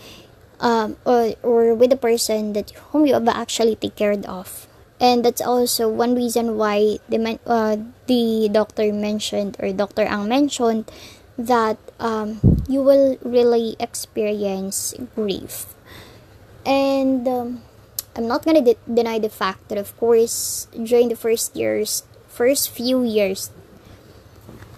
um, 0.59 0.97
or, 1.05 1.33
or 1.41 1.73
with 1.73 1.89
the 1.89 1.97
person 1.97 2.53
that 2.53 2.71
whom 2.91 3.05
you 3.05 3.15
actually 3.15 3.75
take 3.75 3.95
care 3.95 4.13
of 4.27 4.67
and 5.01 5.25
that's 5.25 5.41
also 5.41 5.89
one 5.89 6.13
reason 6.13 6.55
why 6.55 7.01
the 7.09 7.39
uh, 7.47 7.75
the 8.05 8.47
doctor 8.53 8.93
mentioned 8.93 9.57
or 9.59 9.73
Dr. 9.73 10.05
Ang 10.05 10.29
mentioned 10.29 10.85
that 11.37 11.81
um, 11.99 12.39
you 12.69 12.85
will 12.85 13.17
really 13.25 13.75
experience 13.79 14.93
grief 15.15 15.73
and 16.63 17.27
um, 17.27 17.63
I'm 18.15 18.27
not 18.27 18.43
gonna 18.43 18.61
de- 18.61 18.77
deny 18.91 19.19
the 19.19 19.29
fact 19.29 19.69
that 19.69 19.77
of 19.77 19.95
course 19.97 20.67
during 20.71 21.09
the 21.09 21.15
first 21.15 21.55
years 21.55 22.03
first 22.27 22.69
few 22.69 23.03
years 23.03 23.51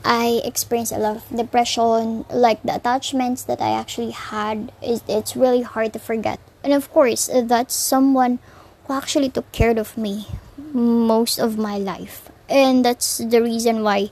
I 0.03 0.41
experienced 0.43 0.91
a 0.91 0.97
lot 0.99 1.15
of 1.15 1.23
depression, 1.31 2.25
like 2.29 2.61
the 2.63 2.75
attachments 2.75 3.43
that 3.43 3.61
I 3.61 3.71
actually 3.71 4.11
had. 4.11 4.71
Is 4.81 5.01
it's 5.07 5.35
really 5.35 5.61
hard 5.63 5.93
to 5.93 5.99
forget, 5.99 6.39
and 6.63 6.73
of 6.73 6.91
course, 6.91 7.31
that's 7.31 7.73
someone 7.73 8.39
who 8.85 8.93
actually 8.93 9.29
took 9.29 9.49
care 9.55 9.71
of 9.79 9.97
me 9.97 10.27
most 10.73 11.39
of 11.39 11.57
my 11.57 11.77
life, 11.77 12.27
and 12.49 12.83
that's 12.83 13.19
the 13.19 13.41
reason 13.41 13.83
why. 13.83 14.11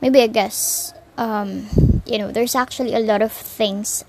Maybe 0.00 0.22
I 0.22 0.26
guess, 0.26 0.94
um, 1.18 1.66
you 2.06 2.18
know, 2.18 2.30
there's 2.30 2.54
actually 2.54 2.94
a 2.94 3.02
lot 3.02 3.22
of 3.22 3.32
things 3.32 4.04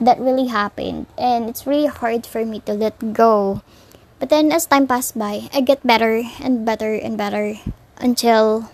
that 0.00 0.20
really 0.20 0.46
happened, 0.46 1.06
and 1.18 1.48
it's 1.48 1.66
really 1.66 1.86
hard 1.86 2.26
for 2.26 2.44
me 2.44 2.60
to 2.66 2.72
let 2.72 2.98
go. 3.12 3.62
But 4.18 4.30
then, 4.30 4.50
as 4.50 4.66
time 4.66 4.86
passed 4.86 5.18
by, 5.18 5.48
I 5.54 5.60
get 5.60 5.86
better 5.86 6.22
and 6.42 6.66
better 6.66 6.94
and 6.94 7.16
better 7.16 7.54
until 7.98 8.70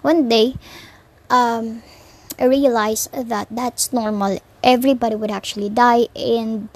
one 0.00 0.28
day 0.28 0.56
um, 1.30 1.82
I 2.38 2.44
realized 2.44 3.12
that 3.12 3.48
that's 3.50 3.92
normal. 3.92 4.40
Everybody 4.62 5.14
would 5.16 5.30
actually 5.30 5.68
die, 5.68 6.08
and 6.16 6.68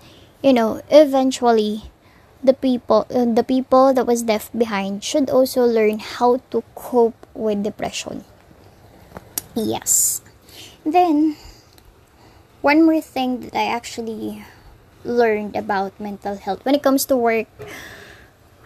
you 0.43 0.53
know, 0.53 0.81
eventually, 0.91 1.91
the 2.43 2.55
people, 2.55 3.07
uh, 3.11 3.25
the 3.25 3.45
people 3.45 3.93
that 3.93 4.07
was 4.07 4.25
left 4.25 4.57
behind, 4.57 5.05
should 5.05 5.29
also 5.29 5.65
learn 5.65 5.99
how 5.99 6.41
to 6.51 6.63
cope 6.75 7.27
with 7.35 7.63
depression. 7.63 8.25
Yes. 9.55 10.23
Then, 10.85 11.37
one 12.61 12.85
more 12.85 13.01
thing 13.01 13.41
that 13.41 13.55
I 13.57 13.67
actually 13.67 14.45
learned 15.05 15.57
about 15.57 15.99
mental 15.99 16.37
health 16.37 16.65
when 16.65 16.75
it 16.75 16.83
comes 16.83 17.05
to 17.07 17.17
work, 17.17 17.49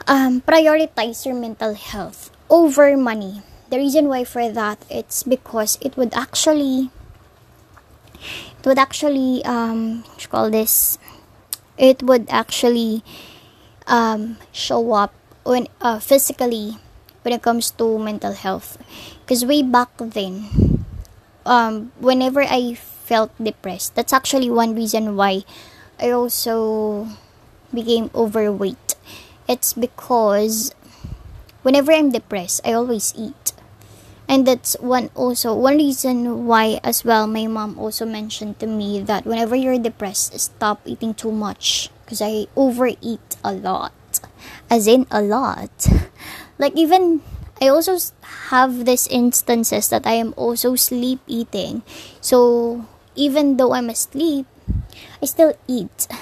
um, 0.07 0.43
prioritize 0.43 1.25
your 1.25 1.35
mental 1.35 1.75
health 1.75 2.31
over 2.51 2.97
money. 2.97 3.43
The 3.71 3.79
reason 3.79 4.09
why 4.09 4.25
for 4.25 4.51
that 4.51 4.85
it's 4.91 5.23
because 5.23 5.79
it 5.81 5.97
would 5.97 6.15
actually 6.15 6.91
it 8.61 8.67
would 8.67 8.79
actually 8.79 9.45
um 9.45 10.05
call 10.31 10.51
this? 10.51 10.99
It 11.79 12.03
would 12.03 12.27
actually 12.31 13.03
um 13.87 14.39
show 14.53 14.93
up 14.93 15.15
when 15.45 15.69
uh, 15.81 15.99
physically 15.99 16.79
when 17.23 17.33
it 17.33 17.43
comes 17.43 17.71
to 17.79 17.99
mental 17.99 18.33
health. 18.33 18.77
Because 19.23 19.45
way 19.45 19.63
back 19.63 19.91
then 19.99 20.85
um 21.47 21.93
whenever 22.01 22.41
i 22.41 22.73
felt 23.05 23.31
depressed. 23.37 23.95
That's 23.95 24.13
actually 24.13 24.51
one 24.51 24.75
reason 24.75 25.17
why 25.17 25.45
i 26.01 26.11
also 26.11 27.07
became 27.73 28.11
overweight. 28.15 28.97
It's 29.49 29.73
because 29.73 30.75
whenever 31.63 31.93
i'm 31.93 32.11
depressed 32.11 32.61
i 32.65 32.73
always 32.73 33.13
eat. 33.17 33.53
And 34.27 34.49
that's 34.49 34.75
one 34.81 35.11
also 35.15 35.53
one 35.55 35.77
reason 35.77 36.47
why 36.49 36.81
as 36.83 37.05
well 37.05 37.27
my 37.27 37.47
mom 37.47 37.79
also 37.79 38.07
mentioned 38.07 38.59
to 38.61 38.67
me 38.67 39.01
that 39.05 39.27
whenever 39.27 39.55
you're 39.55 39.79
depressed 39.79 40.33
stop 40.41 40.81
eating 40.85 41.13
too 41.15 41.31
much. 41.33 41.91
Because 42.05 42.23
i 42.23 42.47
overeat 42.57 43.37
a 43.45 43.53
lot. 43.53 43.93
As 44.71 44.87
in 44.87 45.07
a 45.11 45.21
lot. 45.21 45.71
Like 46.59 46.79
even 46.79 47.21
i 47.61 47.67
also 47.69 47.99
have 48.55 48.87
these 48.87 49.07
instances 49.11 49.91
that 49.91 50.07
i 50.07 50.15
am 50.15 50.33
also 50.37 50.75
sleep 50.77 51.21
eating. 51.27 51.83
So 52.23 52.87
even 53.15 53.57
though 53.57 53.73
i'm 53.73 53.91
asleep 53.91 54.47
i 55.23 55.27
still 55.27 55.55
eat. 55.69 56.09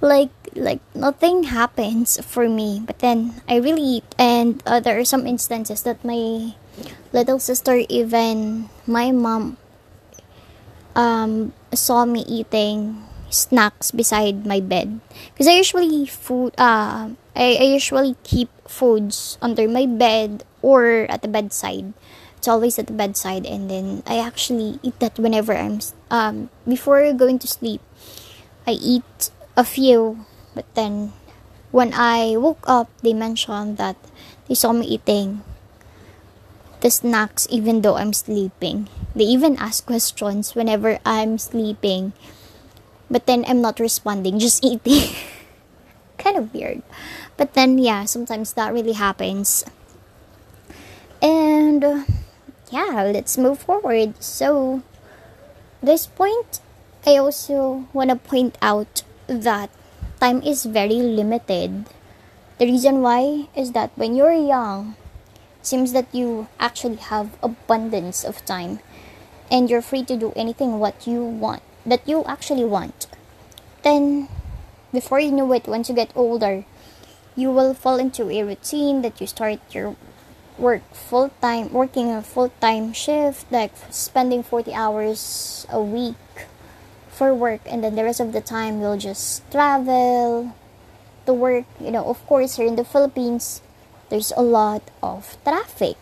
Like 0.00 0.30
like 0.54 0.80
nothing 0.94 1.50
happens 1.50 2.20
for 2.22 2.48
me 2.48 2.82
but 2.84 3.00
then 3.00 3.42
i 3.48 3.56
really 3.56 4.00
eat. 4.00 4.06
And 4.18 4.62
uh, 4.66 4.80
there 4.80 4.98
are 4.98 5.04
some 5.04 5.26
instances 5.26 5.82
that 5.82 6.04
my 6.04 6.54
little 7.12 7.38
sister 7.38 7.82
even 7.88 8.68
my 8.86 9.10
mom 9.10 9.56
um 10.94 11.52
saw 11.74 12.04
me 12.04 12.22
eating 12.28 13.02
snacks 13.30 13.90
beside 13.90 14.46
my 14.46 14.60
bed. 14.60 15.00
Because 15.32 15.48
i 15.48 15.56
usually 15.58 16.06
food 16.06 16.54
uh 16.58 17.10
I, 17.34 17.58
I 17.58 17.66
usually 17.74 18.14
keep 18.22 18.48
foods 18.68 19.38
under 19.42 19.66
my 19.66 19.86
bed 19.86 20.44
or 20.62 21.10
at 21.10 21.22
the 21.22 21.28
bedside 21.28 21.92
it's 22.44 22.48
always 22.48 22.78
at 22.78 22.86
the 22.86 22.92
bedside 22.92 23.46
and 23.48 23.70
then 23.72 24.02
i 24.06 24.20
actually 24.20 24.78
eat 24.82 24.92
that 25.00 25.18
whenever 25.18 25.56
i'm 25.56 25.80
um 26.10 26.50
before 26.68 27.00
going 27.16 27.38
to 27.40 27.48
sleep 27.48 27.80
i 28.68 28.72
eat 28.72 29.32
a 29.56 29.64
few 29.64 30.24
but 30.54 30.70
then, 30.78 31.12
when 31.74 31.92
I 31.92 32.38
woke 32.38 32.62
up, 32.64 32.88
they 33.02 33.12
mentioned 33.12 33.76
that 33.76 33.98
they 34.46 34.54
saw 34.54 34.72
me 34.72 34.86
eating 34.86 35.42
the 36.80 36.90
snacks 36.90 37.48
even 37.50 37.82
though 37.82 37.96
I'm 37.96 38.12
sleeping. 38.12 38.88
They 39.16 39.24
even 39.24 39.58
ask 39.58 39.84
questions 39.84 40.54
whenever 40.54 41.00
I'm 41.04 41.38
sleeping. 41.38 42.12
But 43.10 43.26
then 43.26 43.44
I'm 43.48 43.60
not 43.60 43.80
responding, 43.80 44.38
just 44.44 44.64
eating. 44.64 45.16
kind 46.18 46.36
of 46.38 46.54
weird. 46.54 46.82
But 47.36 47.54
then, 47.54 47.78
yeah, 47.78 48.04
sometimes 48.04 48.52
that 48.54 48.72
really 48.72 48.94
happens. 48.94 49.64
And 51.20 51.82
uh, 51.82 52.04
yeah, 52.74 53.06
let's 53.06 53.38
move 53.38 53.60
forward. 53.62 54.18
So, 54.18 54.82
this 55.80 56.06
point, 56.10 56.58
I 57.06 57.16
also 57.16 57.86
want 57.92 58.10
to 58.10 58.16
point 58.16 58.58
out 58.60 59.06
that 59.28 59.70
time 60.18 60.42
is 60.42 60.66
very 60.66 60.98
limited. 60.98 61.86
The 62.58 62.66
reason 62.66 63.00
why 63.00 63.46
is 63.54 63.72
that 63.78 63.94
when 63.94 64.16
you're 64.16 64.34
young, 64.34 64.96
seems 65.62 65.92
that 65.92 66.10
you 66.10 66.48
actually 66.58 66.96
have 66.96 67.38
abundance 67.42 68.24
of 68.24 68.44
time 68.44 68.80
and 69.50 69.70
you're 69.70 69.80
free 69.80 70.04
to 70.04 70.16
do 70.16 70.32
anything 70.34 70.78
what 70.78 71.06
you 71.06 71.22
want 71.22 71.62
that 71.86 72.02
you 72.08 72.24
actually 72.24 72.64
want. 72.64 73.06
Then 73.82 74.28
before 74.92 75.20
you 75.20 75.30
know 75.30 75.52
it 75.52 75.68
once 75.68 75.88
you 75.88 75.94
get 75.94 76.12
older, 76.16 76.64
you 77.36 77.50
will 77.50 77.72
fall 77.72 77.96
into 77.96 78.30
a 78.30 78.42
routine 78.42 79.02
that 79.02 79.20
you 79.20 79.26
start 79.26 79.60
your 79.70 79.96
work 80.58 80.82
full 80.94 81.30
time, 81.40 81.72
working 81.72 82.10
a 82.10 82.22
full 82.22 82.50
time 82.60 82.92
shift, 82.92 83.50
like 83.50 83.72
spending 83.90 84.42
40 84.42 84.72
hours 84.74 85.66
a 85.70 85.80
week 85.80 86.16
for 87.08 87.34
work, 87.34 87.60
and 87.66 87.82
then 87.82 87.94
the 87.94 88.04
rest 88.04 88.20
of 88.20 88.32
the 88.32 88.40
time 88.40 88.80
you'll 88.80 88.98
just 88.98 89.48
travel 89.50 90.54
to 91.26 91.32
work. 91.32 91.64
You 91.80 91.90
know, 91.90 92.04
of 92.04 92.24
course, 92.26 92.56
here 92.56 92.66
in 92.66 92.76
the 92.76 92.84
Philippines, 92.84 93.62
there's 94.10 94.32
a 94.36 94.42
lot 94.42 94.82
of 95.02 95.36
traffic. 95.44 95.96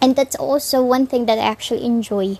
And 0.00 0.14
that's 0.14 0.36
also 0.36 0.84
one 0.84 1.06
thing 1.06 1.26
that 1.26 1.38
I 1.38 1.42
actually 1.42 1.84
enjoy 1.84 2.38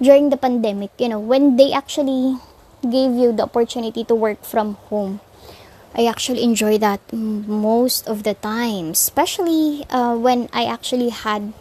during 0.00 0.30
the 0.30 0.36
pandemic, 0.36 0.90
you 0.98 1.08
know, 1.08 1.18
when 1.18 1.56
they 1.56 1.72
actually 1.72 2.36
gave 2.82 3.12
you 3.14 3.32
the 3.32 3.44
opportunity 3.44 4.04
to 4.04 4.14
work 4.14 4.44
from 4.44 4.74
home. 4.90 5.20
I 5.94 6.06
actually 6.06 6.42
enjoy 6.42 6.78
that 6.78 7.00
most 7.12 8.08
of 8.08 8.22
the 8.22 8.34
time, 8.34 8.90
especially 8.90 9.84
uh, 9.90 10.16
when 10.16 10.48
I 10.52 10.64
actually 10.64 11.10
had 11.10 11.52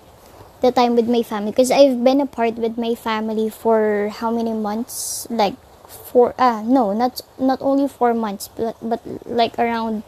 the 0.61 0.71
time 0.71 0.95
with 0.95 1.09
my 1.09 1.23
family 1.23 1.51
because 1.51 1.71
I've 1.71 2.03
been 2.03 2.21
apart 2.21 2.55
with 2.55 2.77
my 2.77 2.95
family 2.95 3.49
for 3.49 4.09
how 4.13 4.31
many 4.31 4.53
months? 4.53 5.27
Like 5.29 5.55
four 5.87 6.33
uh 6.37 6.61
no, 6.63 6.93
not 6.93 7.21
not 7.39 7.59
only 7.61 7.87
4 7.87 8.13
months, 8.13 8.47
but 8.55 8.77
but 8.81 9.01
like 9.25 9.57
around 9.59 10.03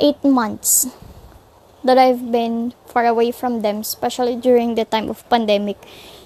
8 0.00 0.22
months 0.24 0.88
that 1.84 1.96
I've 1.96 2.30
been 2.30 2.74
far 2.86 3.06
away 3.06 3.30
from 3.30 3.62
them, 3.62 3.80
especially 3.80 4.36
during 4.36 4.74
the 4.74 4.84
time 4.84 5.08
of 5.08 5.24
pandemic, 5.30 5.78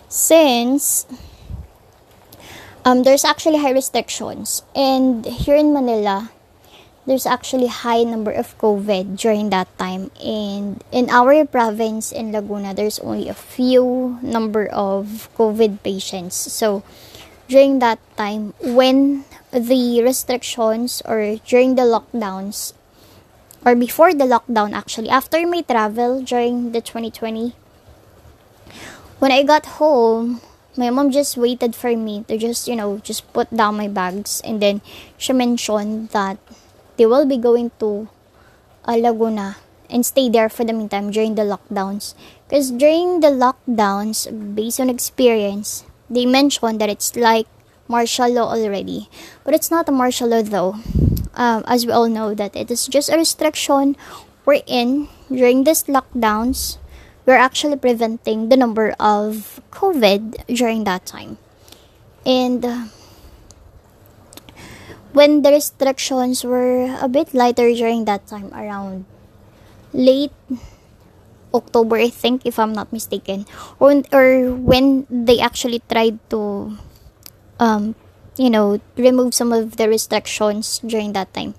since 0.09 1.07
um, 2.85 3.03
there's 3.03 3.25
actually 3.25 3.59
high 3.59 3.73
restrictions, 3.73 4.63
and 4.75 5.25
here 5.25 5.57
in 5.57 5.73
Manila, 5.73 6.31
there's 7.07 7.27
actually 7.27 7.69
high 7.69 8.03
number 8.03 8.31
of 8.31 8.57
COVID 8.59 9.19
during 9.19 9.51
that 9.51 9.69
time, 9.79 10.11
and 10.23 10.83
in 10.93 11.11
our 11.11 11.45
province 11.45 12.13
in 12.13 12.33
Laguna, 12.33 12.75
there's 12.75 12.99
only 13.01 13.29
a 13.29 13.35
few 13.35 14.19
number 14.23 14.67
of 14.67 15.29
COVID 15.37 15.83
patients. 15.83 16.35
So 16.35 16.83
during 17.49 17.79
that 17.81 17.99
time, 18.17 18.55
when 18.61 19.25
the 19.55 20.03
restrictions 20.03 21.03
or 21.05 21.37
during 21.47 21.77
the 21.77 21.87
lockdowns 21.87 22.73
or 23.65 23.75
before 23.75 24.13
the 24.13 24.27
lockdown 24.27 24.75
actually 24.75 25.09
after 25.09 25.47
my 25.47 25.63
travel 25.63 26.21
during 26.21 26.73
the 26.73 26.81
2020 26.81 27.55
when 29.21 29.31
i 29.31 29.43
got 29.43 29.79
home 29.79 30.41
my 30.77 30.91
mom 30.91 31.11
just 31.11 31.37
waited 31.37 31.75
for 31.75 31.97
me 31.97 32.25
to 32.27 32.37
just 32.37 32.67
you 32.67 32.75
know 32.75 32.99
just 32.99 33.31
put 33.33 33.49
down 33.55 33.77
my 33.77 33.87
bags 33.87 34.43
and 34.45 34.61
then 34.61 34.83
she 35.17 35.33
mentioned 35.33 36.09
that 36.11 36.37
they 36.97 37.07
will 37.07 37.27
be 37.27 37.37
going 37.37 37.71
to 37.81 38.09
uh, 38.85 38.97
laguna 38.97 39.57
and 39.91 40.05
stay 40.05 40.29
there 40.29 40.49
for 40.49 40.65
the 40.65 40.73
meantime 40.73 41.11
during 41.11 41.35
the 41.35 41.43
lockdowns. 41.43 42.15
Because 42.49 42.71
during 42.71 43.21
the 43.21 43.29
lockdowns 43.29 44.27
based 44.55 44.81
on 44.81 44.91
experience 44.91 45.85
they 46.11 46.27
mentioned 46.27 46.81
that 46.81 46.91
it's 46.91 47.17
like 47.17 47.47
martial 47.89 48.29
law 48.29 48.55
already. 48.55 49.09
But 49.45 49.55
it's 49.55 49.71
not 49.71 49.89
a 49.89 49.93
martial 49.93 50.29
law 50.29 50.43
though. 50.43 50.77
Um, 51.35 51.65
as 51.67 51.85
we 51.85 51.93
all 51.93 52.09
know 52.09 52.35
that 52.35 52.55
it 52.55 52.71
is 52.71 52.87
just 52.87 53.11
a 53.11 53.17
restriction 53.17 53.97
we're 54.45 54.63
in 54.67 55.09
during 55.33 55.65
these 55.65 55.83
lockdowns 55.85 56.79
we're 57.27 57.41
actually 57.41 57.77
preventing 57.77 58.49
the 58.49 58.57
number 58.57 58.95
of 59.01 59.61
covid 59.71 60.45
during 60.47 60.85
that 60.85 61.07
time. 61.07 61.39
And 62.27 62.65
uh, 62.65 62.85
when 65.15 65.43
the 65.43 65.51
restrictions 65.51 66.45
were 66.45 66.91
a 67.01 67.09
bit 67.09 67.33
lighter 67.33 67.73
during 67.73 68.05
that 68.05 68.27
time 68.27 68.53
around 68.53 69.07
late 69.95 70.35
october 71.55 71.97
i 71.97 72.11
think 72.11 72.43
if 72.45 72.59
i'm 72.59 72.75
not 72.75 72.93
mistaken 72.93 73.47
or, 73.79 74.03
or 74.13 74.53
when 74.53 75.07
they 75.09 75.39
actually 75.39 75.81
tried 75.89 76.19
to 76.29 76.75
um, 77.61 77.95
you 78.37 78.51
know 78.51 78.81
remove 78.97 79.35
some 79.35 79.53
of 79.53 79.77
the 79.77 79.89
restrictions 79.89 80.81
during 80.85 81.13
that 81.13 81.33
time. 81.35 81.55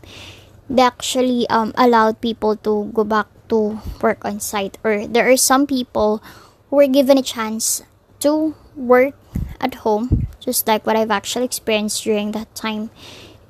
They 0.70 0.82
actually 0.82 1.48
um, 1.50 1.74
allowed 1.78 2.22
people 2.22 2.56
to 2.68 2.90
go 2.94 3.04
back 3.04 3.28
to 3.50 3.80
work 4.02 4.26
on 4.26 4.40
site 4.40 4.78
or 4.84 5.06
there 5.06 5.30
are 5.30 5.38
some 5.38 5.68
people 5.68 6.24
who 6.70 6.78
were 6.78 6.88
given 6.88 7.18
a 7.18 7.22
chance 7.22 7.84
to 8.26 8.56
work 8.76 9.14
at 9.62 9.86
home 9.86 10.26
just 10.42 10.68
like 10.68 10.82
what 10.86 10.98
i've 10.98 11.14
actually 11.14 11.46
experienced 11.46 12.04
during 12.04 12.32
that 12.34 12.50
time 12.56 12.90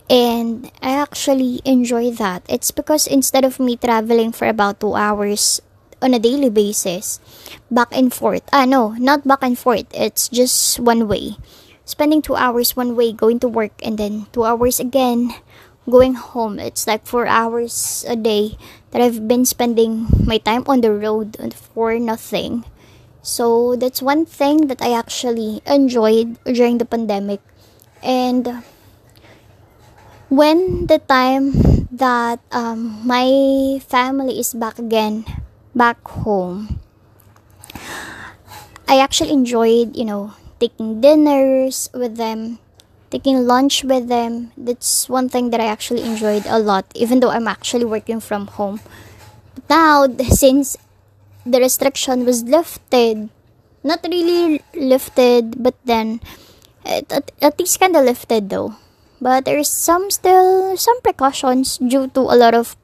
and 0.09 0.71
i 0.81 0.93
actually 0.93 1.61
enjoy 1.65 2.11
that 2.11 2.43
it's 2.47 2.71
because 2.71 3.07
instead 3.07 3.43
of 3.43 3.59
me 3.59 3.75
traveling 3.75 4.31
for 4.31 4.47
about 4.47 4.79
two 4.79 4.93
hours 4.93 5.61
on 6.01 6.13
a 6.13 6.19
daily 6.19 6.49
basis 6.49 7.19
back 7.71 7.89
and 7.91 8.13
forth 8.13 8.43
ah 8.53 8.65
no 8.65 8.93
not 8.99 9.25
back 9.25 9.41
and 9.41 9.57
forth 9.57 9.85
it's 9.93 10.29
just 10.29 10.79
one 10.79 11.07
way 11.07 11.37
spending 11.85 12.21
two 12.21 12.35
hours 12.35 12.75
one 12.75 12.95
way 12.95 13.11
going 13.11 13.39
to 13.39 13.47
work 13.47 13.73
and 13.81 13.97
then 13.97 14.27
two 14.31 14.43
hours 14.43 14.79
again 14.79 15.33
going 15.89 16.15
home. 16.15 16.59
It's 16.59 16.87
like 16.87 17.05
four 17.05 17.27
hours 17.27 18.05
a 18.07 18.15
day 18.15 18.57
that 18.91 19.01
I've 19.01 19.27
been 19.27 19.45
spending 19.45 20.07
my 20.25 20.37
time 20.37 20.63
on 20.67 20.81
the 20.81 20.91
road 20.91 21.37
for 21.53 21.97
nothing. 21.99 22.65
So 23.21 23.75
that's 23.75 24.01
one 24.01 24.25
thing 24.25 24.67
that 24.67 24.81
I 24.81 24.93
actually 24.93 25.61
enjoyed 25.65 26.37
during 26.43 26.77
the 26.77 26.85
pandemic. 26.85 27.41
And 28.03 28.63
when 30.35 30.87
the 30.87 30.99
time 30.99 31.55
that 31.95 32.43
um, 32.51 32.99
my 33.07 33.79
family 33.87 34.39
is 34.39 34.53
back 34.53 34.77
again, 34.77 35.23
back 35.73 35.95
home, 36.03 36.79
I 38.87 38.99
actually 38.99 39.31
enjoyed, 39.31 39.95
you 39.95 40.03
know, 40.03 40.33
taking 40.59 40.99
dinners 40.99 41.89
with 41.93 42.17
them, 42.17 42.59
taking 43.11 43.47
lunch 43.47 43.83
with 43.83 44.07
them. 44.09 44.51
That's 44.57 45.07
one 45.07 45.29
thing 45.29 45.49
that 45.51 45.61
I 45.61 45.67
actually 45.67 46.03
enjoyed 46.03 46.45
a 46.47 46.59
lot, 46.59 46.85
even 46.93 47.21
though 47.21 47.31
I'm 47.31 47.47
actually 47.47 47.85
working 47.85 48.19
from 48.19 48.47
home. 48.47 48.81
But 49.55 49.69
now, 49.69 50.07
since 50.29 50.75
the 51.45 51.59
restriction 51.59 52.25
was 52.25 52.43
lifted, 52.43 53.29
not 53.83 54.03
really 54.03 54.61
lifted, 54.75 55.63
but 55.63 55.75
then 55.85 56.19
it, 56.85 57.09
at, 57.11 57.31
at 57.41 57.59
least 57.59 57.79
kind 57.79 57.95
of 57.95 58.03
lifted 58.03 58.49
though. 58.49 58.75
But 59.25 59.49
there's 59.49 59.73
some 59.73 60.13
still 60.13 60.77
some 60.77 61.01
precautions 61.01 61.81
due 61.81 62.13
to 62.13 62.21
a 62.29 62.37
lot 62.37 62.53
of, 62.53 62.77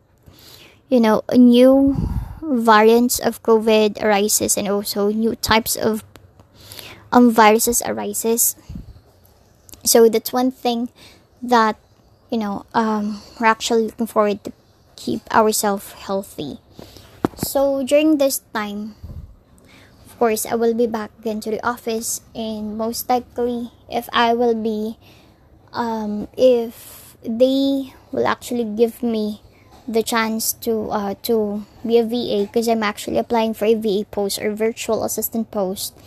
you 0.90 0.98
know, 0.98 1.22
new 1.30 1.94
variants 2.42 3.22
of 3.22 3.46
COVID 3.46 4.02
arises 4.02 4.58
and 4.58 4.66
also 4.66 5.14
new 5.14 5.38
types 5.38 5.78
of 5.78 6.02
um, 7.14 7.30
viruses 7.30 7.86
arises. 7.86 8.58
So 9.86 10.10
that's 10.10 10.34
one 10.34 10.50
thing 10.50 10.90
that 11.46 11.78
you 12.34 12.42
know 12.42 12.66
um, 12.74 13.22
we're 13.38 13.46
actually 13.46 13.94
looking 13.94 14.10
forward 14.10 14.42
to 14.46 14.52
keep 14.98 15.22
ourselves 15.30 15.94
healthy. 16.10 16.58
So 17.38 17.86
during 17.86 18.18
this 18.18 18.42
time, 18.50 18.98
of 20.10 20.18
course, 20.18 20.50
I 20.50 20.58
will 20.58 20.74
be 20.74 20.90
back 20.90 21.14
again 21.22 21.38
to 21.46 21.54
the 21.54 21.62
office, 21.62 22.26
and 22.34 22.82
most 22.82 23.06
likely, 23.06 23.70
if 23.94 24.10
I 24.10 24.34
will 24.34 24.58
be, 24.58 24.98
um, 25.74 26.28
if 26.38 27.16
they 27.24 27.94
will 28.12 28.28
actually 28.28 28.66
give 28.66 29.04
me 29.04 29.42
the 29.88 30.04
chance 30.04 30.54
to 30.54 30.90
uh, 30.92 31.16
to 31.24 31.66
be 31.86 31.98
a 31.98 32.04
VA 32.04 32.46
because 32.46 32.68
I'm 32.68 32.84
actually 32.84 33.18
applying 33.18 33.54
for 33.54 33.66
a 33.66 33.76
VA 33.76 34.06
post 34.06 34.40
or 34.40 34.54
virtual 34.54 35.04
assistant 35.04 35.52
post 35.52 35.98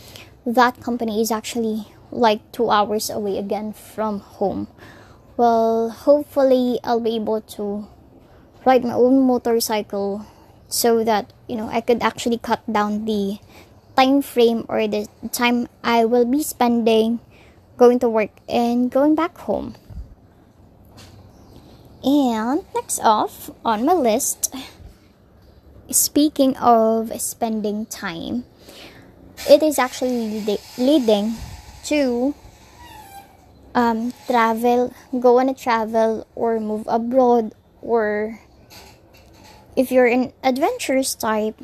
that 0.47 0.81
company 0.81 1.21
is 1.21 1.33
actually 1.33 1.89
like 2.11 2.41
two 2.53 2.71
hours 2.71 3.11
away 3.11 3.39
again 3.39 3.73
from 3.73 4.21
home. 4.21 4.69
Well, 5.37 5.91
hopefully, 5.91 6.79
I'll 6.85 7.01
be 7.01 7.17
able 7.17 7.41
to 7.59 7.89
ride 8.65 8.85
my 8.85 8.95
own 8.95 9.27
motorcycle 9.27 10.27
so 10.69 11.03
that 11.05 11.33
you 11.49 11.57
know 11.57 11.69
I 11.69 11.81
could 11.81 12.03
actually 12.03 12.39
cut 12.39 12.63
down 12.71 13.05
the 13.05 13.39
time 13.97 14.23
frame 14.23 14.65
or 14.69 14.87
the 14.87 15.09
time 15.33 15.69
I 15.83 16.05
will 16.05 16.25
be 16.25 16.43
spending 16.43 17.21
going 17.77 17.99
to 18.01 18.09
work 18.09 18.31
and 18.49 18.91
going 18.91 19.15
back 19.15 19.37
home. 19.39 19.75
And 22.05 22.65
next 22.75 23.01
off 23.01 23.51
on 23.65 23.87
my 23.87 23.95
list, 23.95 24.55
speaking 25.91 26.57
of 26.59 27.11
spending 27.21 27.87
time, 27.87 28.45
it 29.49 29.63
is 29.63 29.79
actually 29.79 30.45
leading 30.79 31.35
to 31.85 32.35
um, 33.75 34.13
travel, 34.27 34.95
go 35.19 35.41
on 35.41 35.49
a 35.49 35.55
travel, 35.55 36.27
or 36.35 36.61
move 36.61 36.85
abroad, 36.87 37.53
or 37.83 38.39
if 39.77 39.91
you're 39.91 40.07
an 40.07 40.33
adventurous 40.43 41.15
type, 41.15 41.59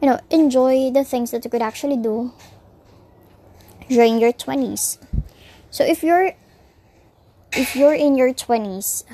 you 0.00 0.08
know, 0.08 0.20
enjoy 0.30 0.90
the 0.90 1.04
things 1.04 1.32
that 1.32 1.44
you 1.44 1.50
could 1.50 1.62
actually 1.62 1.96
do 1.96 2.32
during 3.88 4.20
your 4.20 4.32
20s. 4.32 4.98
So 5.70 5.84
if 5.84 6.02
you're 6.02 6.32
if 7.52 7.74
you're 7.74 7.94
in 7.94 8.16
your 8.16 8.32
20s, 8.32 9.04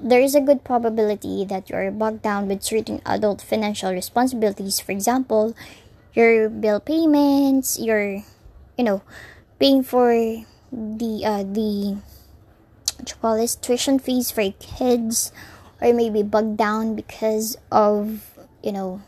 there 0.00 0.20
is 0.20 0.34
a 0.34 0.40
good 0.40 0.64
probability 0.64 1.44
that 1.44 1.70
you're 1.70 1.90
bogged 1.90 2.22
down 2.22 2.48
with 2.48 2.62
certain 2.62 3.00
adult 3.06 3.40
financial 3.40 3.92
responsibilities. 3.92 4.80
For 4.80 4.92
example, 4.92 5.56
your 6.12 6.48
bill 6.48 6.80
payments, 6.80 7.78
your, 7.78 8.22
you 8.76 8.84
know, 8.84 9.02
paying 9.58 9.82
for 9.82 10.12
the 10.72 11.24
uh, 11.24 11.44
the 11.44 11.96
what 12.96 13.08
you 13.08 13.16
call 13.20 13.36
this 13.36 13.54
tuition 13.56 13.98
fees 13.98 14.30
for 14.30 14.50
kids, 14.60 15.32
or 15.80 15.92
maybe 15.92 16.22
bogged 16.22 16.56
down 16.56 16.94
because 16.94 17.56
of 17.72 18.36
you 18.62 18.72
know 18.72 19.00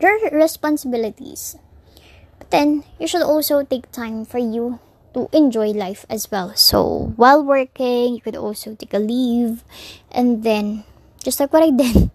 your 0.00 0.18
responsibilities. 0.30 1.56
Then 2.50 2.84
you 2.98 3.06
should 3.06 3.22
also 3.22 3.62
take 3.62 3.92
time 3.92 4.24
for 4.24 4.38
you 4.38 4.80
to 5.14 5.28
enjoy 5.32 5.70
life 5.72 6.06
as 6.08 6.30
well. 6.30 6.54
So 6.56 7.12
while 7.16 7.44
working, 7.44 8.14
you 8.14 8.20
could 8.20 8.36
also 8.36 8.74
take 8.74 8.94
a 8.94 8.98
leave 8.98 9.64
and 10.10 10.42
then 10.42 10.84
just 11.22 11.40
like 11.40 11.52
what 11.52 11.62
I 11.62 11.70
did. 11.76 12.10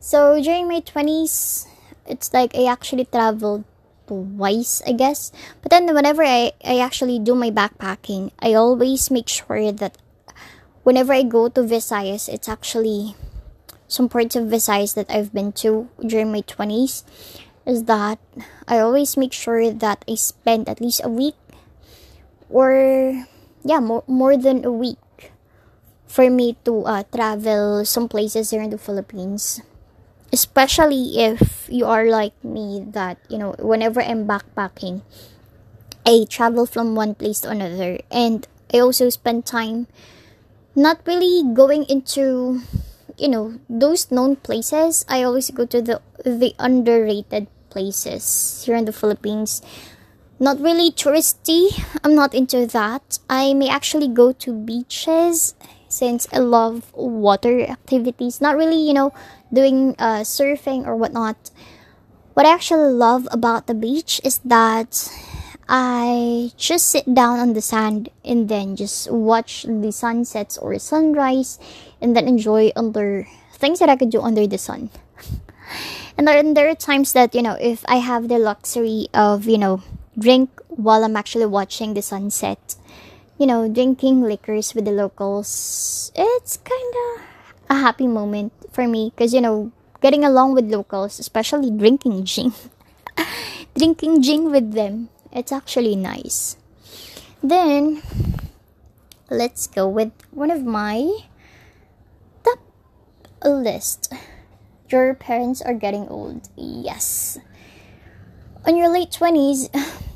So 0.00 0.40
during 0.40 0.68
my 0.68 0.80
20s, 0.80 1.66
it's 2.06 2.32
like 2.32 2.56
I 2.56 2.64
actually 2.64 3.04
traveled 3.04 3.64
twice, 4.06 4.82
I 4.86 4.92
guess. 4.92 5.30
But 5.62 5.70
then 5.70 5.92
whenever 5.94 6.24
I, 6.24 6.52
I 6.64 6.80
actually 6.80 7.18
do 7.18 7.34
my 7.34 7.50
backpacking, 7.50 8.32
I 8.40 8.54
always 8.54 9.10
make 9.10 9.28
sure 9.28 9.72
that 9.72 9.98
whenever 10.82 11.12
I 11.12 11.22
go 11.22 11.48
to 11.48 11.60
Visayas, 11.60 12.32
it's 12.32 12.48
actually 12.48 13.14
some 13.88 14.08
parts 14.08 14.36
of 14.36 14.48
Visayas 14.48 14.94
that 14.94 15.10
I've 15.10 15.34
been 15.34 15.52
to 15.60 15.88
during 16.00 16.32
my 16.32 16.42
20s 16.42 17.04
is 17.66 17.84
that 17.84 18.18
I 18.68 18.78
always 18.78 19.16
make 19.16 19.32
sure 19.32 19.70
that 19.70 20.04
I 20.08 20.14
spend 20.14 20.68
at 20.68 20.80
least 20.80 21.00
a 21.04 21.08
week 21.08 21.36
or 22.48 23.26
yeah 23.64 23.80
more 23.80 24.04
more 24.06 24.36
than 24.36 24.64
a 24.64 24.72
week 24.72 25.32
for 26.06 26.28
me 26.28 26.56
to 26.64 26.82
uh, 26.84 27.02
travel 27.14 27.84
some 27.84 28.08
places 28.08 28.50
here 28.50 28.62
in 28.62 28.70
the 28.70 28.78
Philippines. 28.78 29.62
Especially 30.32 31.18
if 31.18 31.66
you 31.68 31.86
are 31.86 32.06
like 32.06 32.34
me 32.44 32.82
that 32.94 33.18
you 33.28 33.38
know 33.38 33.54
whenever 33.58 34.00
I'm 34.00 34.26
backpacking 34.26 35.02
I 36.06 36.24
travel 36.28 36.66
from 36.66 36.94
one 36.94 37.14
place 37.14 37.40
to 37.40 37.50
another. 37.50 38.00
And 38.10 38.46
I 38.72 38.80
also 38.80 39.08
spend 39.10 39.44
time 39.44 39.86
not 40.74 41.00
really 41.06 41.42
going 41.52 41.84
into 41.84 42.62
you 43.20 43.28
know 43.28 43.60
those 43.68 44.10
known 44.10 44.36
places 44.36 45.04
I 45.08 45.22
always 45.22 45.50
go 45.50 45.66
to 45.66 45.82
the 45.82 46.00
the 46.24 46.56
underrated 46.58 47.46
places 47.68 48.64
here 48.64 48.76
in 48.76 48.84
the 48.86 48.96
Philippines 48.96 49.62
not 50.40 50.58
really 50.58 50.90
touristy. 50.90 51.68
I'm 52.02 52.16
not 52.16 52.32
into 52.32 52.66
that. 52.66 53.20
I 53.28 53.52
may 53.52 53.68
actually 53.68 54.08
go 54.08 54.32
to 54.32 54.56
beaches 54.56 55.54
since 55.86 56.26
I 56.32 56.38
love 56.38 56.90
water 56.94 57.60
activities. 57.60 58.40
Not 58.40 58.56
really, 58.56 58.80
you 58.80 58.94
know, 58.94 59.12
doing 59.52 59.94
uh, 59.98 60.24
surfing 60.24 60.86
or 60.86 60.96
whatnot. 60.96 61.50
What 62.32 62.46
I 62.46 62.54
actually 62.54 62.88
love 62.88 63.28
about 63.30 63.66
the 63.66 63.74
beach 63.74 64.20
is 64.24 64.40
that 64.46 65.12
I 65.68 66.52
just 66.56 66.88
sit 66.88 67.12
down 67.12 67.38
on 67.38 67.52
the 67.52 67.60
sand 67.60 68.08
and 68.24 68.48
then 68.48 68.76
just 68.76 69.10
watch 69.10 69.64
the 69.68 69.92
sunsets 69.92 70.56
or 70.56 70.78
sunrise 70.78 71.58
and 72.00 72.16
then 72.16 72.26
enjoy 72.26 72.72
under 72.76 73.26
things 73.52 73.78
that 73.78 73.88
I 73.88 73.96
could 73.96 74.10
do 74.10 74.20
under 74.20 74.46
the 74.46 74.58
sun. 74.58 74.90
and 76.18 76.26
then 76.26 76.54
there 76.54 76.68
are 76.68 76.74
times 76.74 77.12
that, 77.12 77.34
you 77.34 77.42
know, 77.42 77.56
if 77.60 77.84
I 77.86 77.96
have 77.96 78.28
the 78.28 78.38
luxury 78.38 79.08
of, 79.12 79.46
you 79.46 79.58
know, 79.58 79.82
drink 80.18 80.50
while 80.68 81.04
I'm 81.04 81.16
actually 81.16 81.46
watching 81.46 81.94
the 81.94 82.02
sunset. 82.02 82.76
You 83.38 83.46
know, 83.46 83.68
drinking 83.68 84.20
liquors 84.22 84.74
with 84.74 84.84
the 84.84 84.92
locals. 84.92 86.12
It's 86.14 86.58
kind 86.58 86.94
of 87.04 87.24
a 87.70 87.80
happy 87.80 88.06
moment 88.06 88.52
for 88.70 88.86
me 88.86 89.10
because, 89.10 89.32
you 89.32 89.40
know, 89.40 89.72
getting 90.00 90.24
along 90.24 90.54
with 90.54 90.70
locals, 90.70 91.18
especially 91.18 91.70
drinking 91.70 92.24
gin, 92.24 92.52
drinking 93.76 94.22
gin 94.22 94.50
with 94.52 94.72
them, 94.72 95.08
it's 95.32 95.52
actually 95.52 95.96
nice. 95.96 96.56
Then, 97.42 98.02
let's 99.30 99.66
go 99.66 99.88
with 99.88 100.12
one 100.30 100.50
of 100.50 100.64
my 100.64 101.08
list. 103.48 104.12
Your 104.90 105.14
parents 105.14 105.62
are 105.62 105.74
getting 105.74 106.08
old. 106.08 106.48
Yes. 106.56 107.38
On 108.66 108.76
your 108.76 108.88
late 108.92 109.10
20s, 109.10 109.70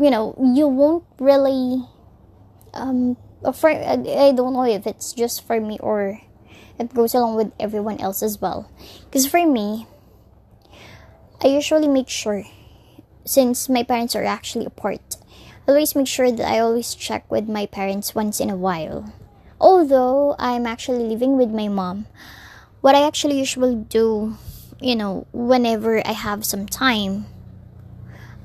you 0.00 0.10
know 0.10 0.34
you 0.54 0.68
won't 0.68 1.04
really 1.18 1.84
um 2.72 3.16
for 3.54 3.70
I 3.70 4.32
don't 4.32 4.54
know 4.54 4.64
if 4.64 4.86
it's 4.86 5.12
just 5.12 5.46
for 5.46 5.60
me 5.60 5.78
or 5.80 6.20
it 6.78 6.94
goes 6.94 7.14
along 7.14 7.36
with 7.36 7.52
everyone 7.58 8.00
else 8.00 8.22
as 8.22 8.40
well 8.40 8.70
because 9.04 9.26
for 9.26 9.44
me 9.46 9.86
I 11.42 11.48
usually 11.48 11.88
make 11.88 12.08
sure 12.08 12.44
since 13.24 13.68
my 13.68 13.82
parents 13.82 14.14
are 14.14 14.24
actually 14.24 14.66
apart 14.66 15.16
I 15.66 15.72
always 15.72 15.94
make 15.94 16.06
sure 16.06 16.30
that 16.30 16.46
I 16.46 16.58
always 16.58 16.94
check 16.94 17.30
with 17.30 17.48
my 17.48 17.66
parents 17.66 18.14
once 18.14 18.40
in 18.40 18.50
a 18.50 18.56
while 18.56 19.12
although 19.60 20.34
I'm 20.38 20.66
actually 20.66 21.04
living 21.04 21.36
with 21.36 21.50
my 21.50 21.68
mom 21.68 22.06
what 22.80 22.94
I 22.94 23.06
actually 23.06 23.38
usually 23.38 23.74
do 23.74 24.36
you 24.80 24.96
know 24.96 25.26
whenever 25.32 26.06
I 26.06 26.12
have 26.12 26.44
some 26.44 26.66
time 26.66 27.26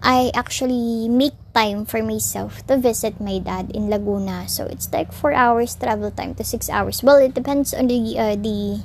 I 0.03 0.31
actually 0.35 1.07
make 1.07 1.31
time 1.55 1.85
for 1.87 2.03
myself 2.03 2.59
to 2.67 2.75
visit 2.75 3.23
my 3.23 3.39
dad 3.39 3.71
in 3.71 3.89
Laguna. 3.89 4.49
So 4.49 4.67
it's 4.67 4.91
like 4.91 5.13
four 5.13 5.31
hours 5.31 5.79
travel 5.79 6.11
time 6.11 6.35
to 6.35 6.43
six 6.43 6.69
hours. 6.69 7.01
Well, 7.01 7.15
it 7.23 7.33
depends 7.33 7.73
on 7.73 7.87
the 7.87 8.19
uh, 8.19 8.35
the 8.35 8.83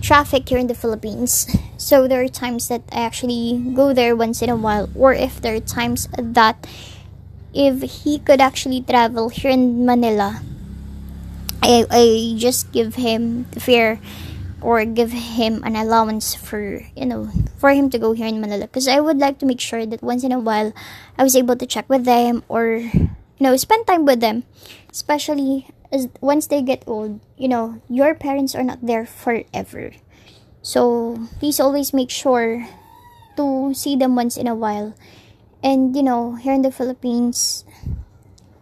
traffic 0.00 0.48
here 0.48 0.62
in 0.62 0.70
the 0.70 0.78
Philippines. 0.78 1.50
So 1.78 2.10
there 2.10 2.20
are 2.20 2.28
times 2.28 2.66
that 2.68 2.82
I 2.90 3.06
actually 3.06 3.54
go 3.72 3.94
there 3.94 4.12
once 4.18 4.42
in 4.42 4.50
a 4.50 4.58
while, 4.58 4.90
or 4.98 5.14
if 5.14 5.40
there 5.40 5.54
are 5.54 5.62
times 5.62 6.10
that 6.18 6.66
if 7.54 8.02
he 8.02 8.18
could 8.18 8.42
actually 8.42 8.82
travel 8.82 9.30
here 9.30 9.54
in 9.54 9.86
Manila, 9.86 10.42
I 11.62 11.84
I 11.90 12.34
just 12.36 12.70
give 12.72 12.94
him 12.94 13.46
the 13.50 13.60
fare 13.60 14.00
or 14.60 14.84
give 14.84 15.12
him 15.12 15.62
an 15.62 15.76
allowance 15.76 16.34
for 16.34 16.82
you 16.96 17.06
know 17.06 17.30
for 17.58 17.70
him 17.70 17.90
to 17.90 17.98
go 17.98 18.12
here 18.12 18.26
in 18.26 18.40
Manila. 18.40 18.66
Because 18.66 18.88
I 18.88 19.00
would 19.00 19.18
like 19.18 19.38
to 19.38 19.46
make 19.46 19.60
sure 19.60 19.86
that 19.86 20.02
once 20.02 20.24
in 20.24 20.32
a 20.32 20.38
while 20.38 20.72
I 21.16 21.22
was 21.22 21.36
able 21.36 21.56
to 21.56 21.66
check 21.66 21.88
with 21.88 22.04
them 22.04 22.42
or 22.48 22.82
you 22.82 23.42
know 23.42 23.56
spend 23.56 23.86
time 23.86 24.04
with 24.04 24.20
them. 24.20 24.44
Especially 24.90 25.68
as 25.90 26.08
once 26.20 26.46
they 26.46 26.60
get 26.62 26.84
old 26.86 27.20
you 27.36 27.48
know 27.48 27.80
your 27.88 28.14
parents 28.14 28.54
are 28.54 28.66
not 28.66 28.84
there 28.84 29.06
forever. 29.06 29.92
So 30.62 31.16
please 31.38 31.60
always 31.60 31.94
make 31.94 32.10
sure 32.10 32.66
to 33.36 33.72
see 33.74 33.94
them 33.94 34.16
once 34.16 34.36
in 34.36 34.46
a 34.46 34.54
while. 34.54 34.94
And 35.62 35.94
you 35.94 36.02
know 36.02 36.34
here 36.34 36.54
in 36.54 36.62
the 36.62 36.74
Philippines 36.74 37.64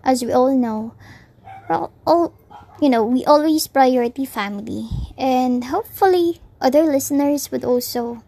as 0.04 0.22
we 0.22 0.32
all 0.32 0.54
know 0.56 0.94
all, 1.68 1.92
all 2.06 2.32
you 2.80 2.88
know, 2.88 3.04
we 3.04 3.24
always 3.24 3.66
priority 3.66 4.24
family. 4.26 4.88
And 5.18 5.64
hopefully, 5.64 6.40
other 6.60 6.82
listeners 6.82 7.50
would 7.50 7.64
also, 7.64 8.22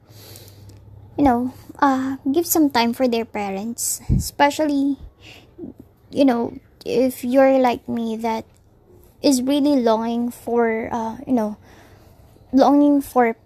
you 1.17 1.25
know, 1.25 1.53
uh, 1.81 2.17
give 2.33 2.47
some 2.47 2.71
time 2.71 2.93
for 2.93 3.09
their 3.09 3.25
parents. 3.25 4.01
Especially, 4.11 4.97
you 6.11 6.25
know, 6.25 6.59
if 6.85 7.25
you're 7.25 7.59
like 7.59 7.89
me 7.89 8.17
that 8.17 8.45
is 9.23 9.43
really 9.43 9.77
longing 9.81 10.31
for, 10.31 10.89
uh, 10.93 11.19
you 11.27 11.33
know, 11.35 11.57
longing 12.53 13.01
for 13.01 13.37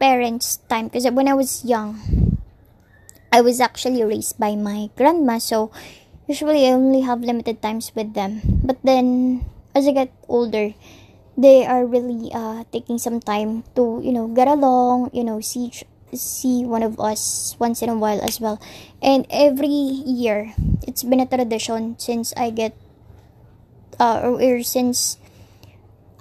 parents' 0.00 0.58
time. 0.68 0.88
Because 0.88 1.08
when 1.10 1.28
I 1.28 1.34
was 1.34 1.64
young, 1.64 2.38
I 3.32 3.40
was 3.40 3.60
actually 3.60 4.02
raised 4.04 4.38
by 4.38 4.54
my 4.56 4.90
grandma. 4.96 5.38
So, 5.38 5.70
usually 6.26 6.66
I 6.66 6.72
only 6.72 7.02
have 7.02 7.20
limited 7.20 7.62
times 7.62 7.92
with 7.94 8.14
them. 8.14 8.40
But 8.64 8.78
then, 8.84 9.44
as 9.78 9.86
I 9.86 9.94
get 9.94 10.10
older, 10.26 10.74
they 11.38 11.62
are 11.62 11.86
really 11.86 12.34
uh, 12.34 12.66
taking 12.74 12.98
some 12.98 13.22
time 13.22 13.62
to 13.78 14.02
you 14.02 14.10
know 14.10 14.26
get 14.26 14.50
along, 14.50 15.14
you 15.14 15.22
know 15.22 15.38
see 15.38 15.70
see 16.10 16.66
one 16.66 16.82
of 16.82 16.98
us 16.98 17.54
once 17.62 17.80
in 17.80 17.88
a 17.88 17.94
while 17.94 18.18
as 18.26 18.42
well. 18.42 18.58
And 18.98 19.22
every 19.30 19.70
year, 19.70 20.52
it's 20.82 21.06
been 21.06 21.22
a 21.22 21.30
tradition 21.30 21.94
since 21.98 22.34
I 22.34 22.50
get 22.50 22.74
uh, 24.02 24.20
or, 24.26 24.62
since 24.66 25.18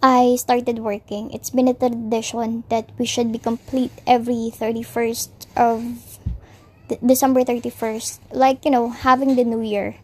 I 0.04 0.38
started 0.38 0.80
working. 0.80 1.34
It's 1.34 1.50
been 1.50 1.68
a 1.68 1.74
tradition 1.74 2.64
that 2.70 2.94
we 3.02 3.10
should 3.10 3.34
be 3.34 3.42
complete 3.42 3.92
every 4.06 4.54
31st 4.54 5.50
of 5.58 5.82
December 7.02 7.42
31st, 7.42 8.20
like 8.32 8.64
you 8.64 8.72
know 8.72 8.94
having 8.94 9.36
the 9.36 9.44
new 9.44 9.66
year 9.66 9.98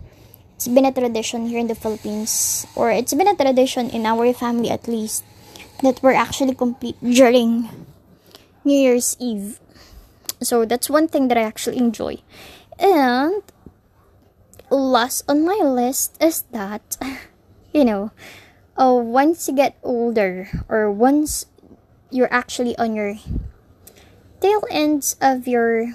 it's 0.64 0.72
been 0.72 0.88
a 0.88 0.96
tradition 0.96 1.52
here 1.52 1.60
in 1.60 1.68
the 1.68 1.76
Philippines, 1.76 2.66
or 2.74 2.90
it's 2.90 3.14
been 3.14 3.28
a 3.28 3.36
tradition 3.36 3.90
in 3.90 4.06
our 4.06 4.32
family 4.32 4.72
at 4.72 4.88
least, 4.88 5.26
that 5.84 6.00
we're 6.02 6.16
actually 6.16 6.56
complete 6.56 6.96
during 7.04 7.68
New 8.64 8.80
Year's 8.80 9.18
Eve. 9.20 9.60
So 10.40 10.64
that's 10.64 10.90
one 10.90 11.10
thing 11.10 11.28
that 11.28 11.38
I 11.38 11.44
actually 11.44 11.84
enjoy. 11.84 12.24
And 12.80 13.44
last 14.72 15.28
on 15.28 15.44
my 15.44 15.60
list 15.60 16.16
is 16.24 16.48
that, 16.56 16.96
you 17.74 17.84
know, 17.84 18.12
uh, 18.80 18.96
once 18.96 19.50
you 19.50 19.56
get 19.56 19.76
older 19.84 20.48
or 20.70 20.90
once 20.90 21.46
you're 22.10 22.32
actually 22.32 22.72
on 22.78 22.96
your 22.96 23.20
tail 24.40 24.64
ends 24.72 25.18
of 25.20 25.46
your 25.46 25.92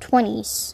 20s 0.00 0.72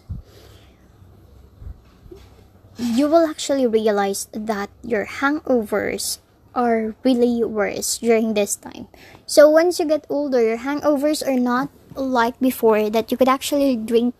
you 2.80 3.06
will 3.06 3.28
actually 3.28 3.66
realize 3.66 4.26
that 4.32 4.70
your 4.82 5.04
hangovers 5.04 6.18
are 6.54 6.96
really 7.04 7.44
worse 7.44 7.98
during 7.98 8.34
this 8.34 8.56
time. 8.56 8.88
So 9.26 9.48
once 9.48 9.78
you 9.78 9.86
get 9.86 10.06
older, 10.08 10.42
your 10.42 10.58
hangovers 10.58 11.20
are 11.20 11.38
not 11.38 11.68
like 11.94 12.38
before 12.40 12.88
that 12.90 13.10
you 13.10 13.16
could 13.16 13.28
actually 13.28 13.76
drink 13.76 14.14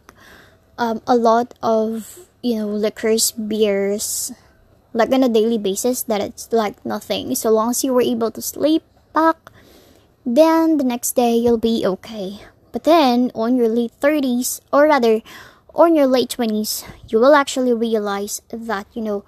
um, 0.79 1.01
a 1.07 1.17
lot 1.17 1.55
of 1.63 2.29
you 2.43 2.57
know 2.57 2.69
liquors, 2.69 3.33
beers, 3.33 4.33
like 4.93 5.11
on 5.11 5.25
a 5.25 5.29
daily 5.29 5.59
basis. 5.59 6.03
That 6.03 6.21
it's 6.21 6.53
like 6.53 6.85
nothing. 6.85 7.35
So 7.35 7.51
long 7.51 7.71
as 7.71 7.83
you 7.83 7.93
were 7.95 8.05
able 8.05 8.31
to 8.31 8.43
sleep 8.43 8.83
back, 9.13 9.51
then 10.25 10.77
the 10.77 10.85
next 10.85 11.17
day 11.17 11.35
you'll 11.35 11.59
be 11.59 11.85
okay. 11.87 12.45
But 12.73 12.85
then 12.85 13.33
on 13.35 13.57
your 13.57 13.69
late 13.69 13.93
thirties, 13.99 14.61
or 14.73 14.85
rather 14.85 15.23
or 15.81 15.89
in 15.89 15.97
your 15.97 16.07
late 16.07 16.37
20s, 16.37 16.85
you 17.09 17.17
will 17.17 17.33
actually 17.33 17.73
realize 17.73 18.43
that, 18.53 18.85
you 18.93 19.01
know, 19.01 19.25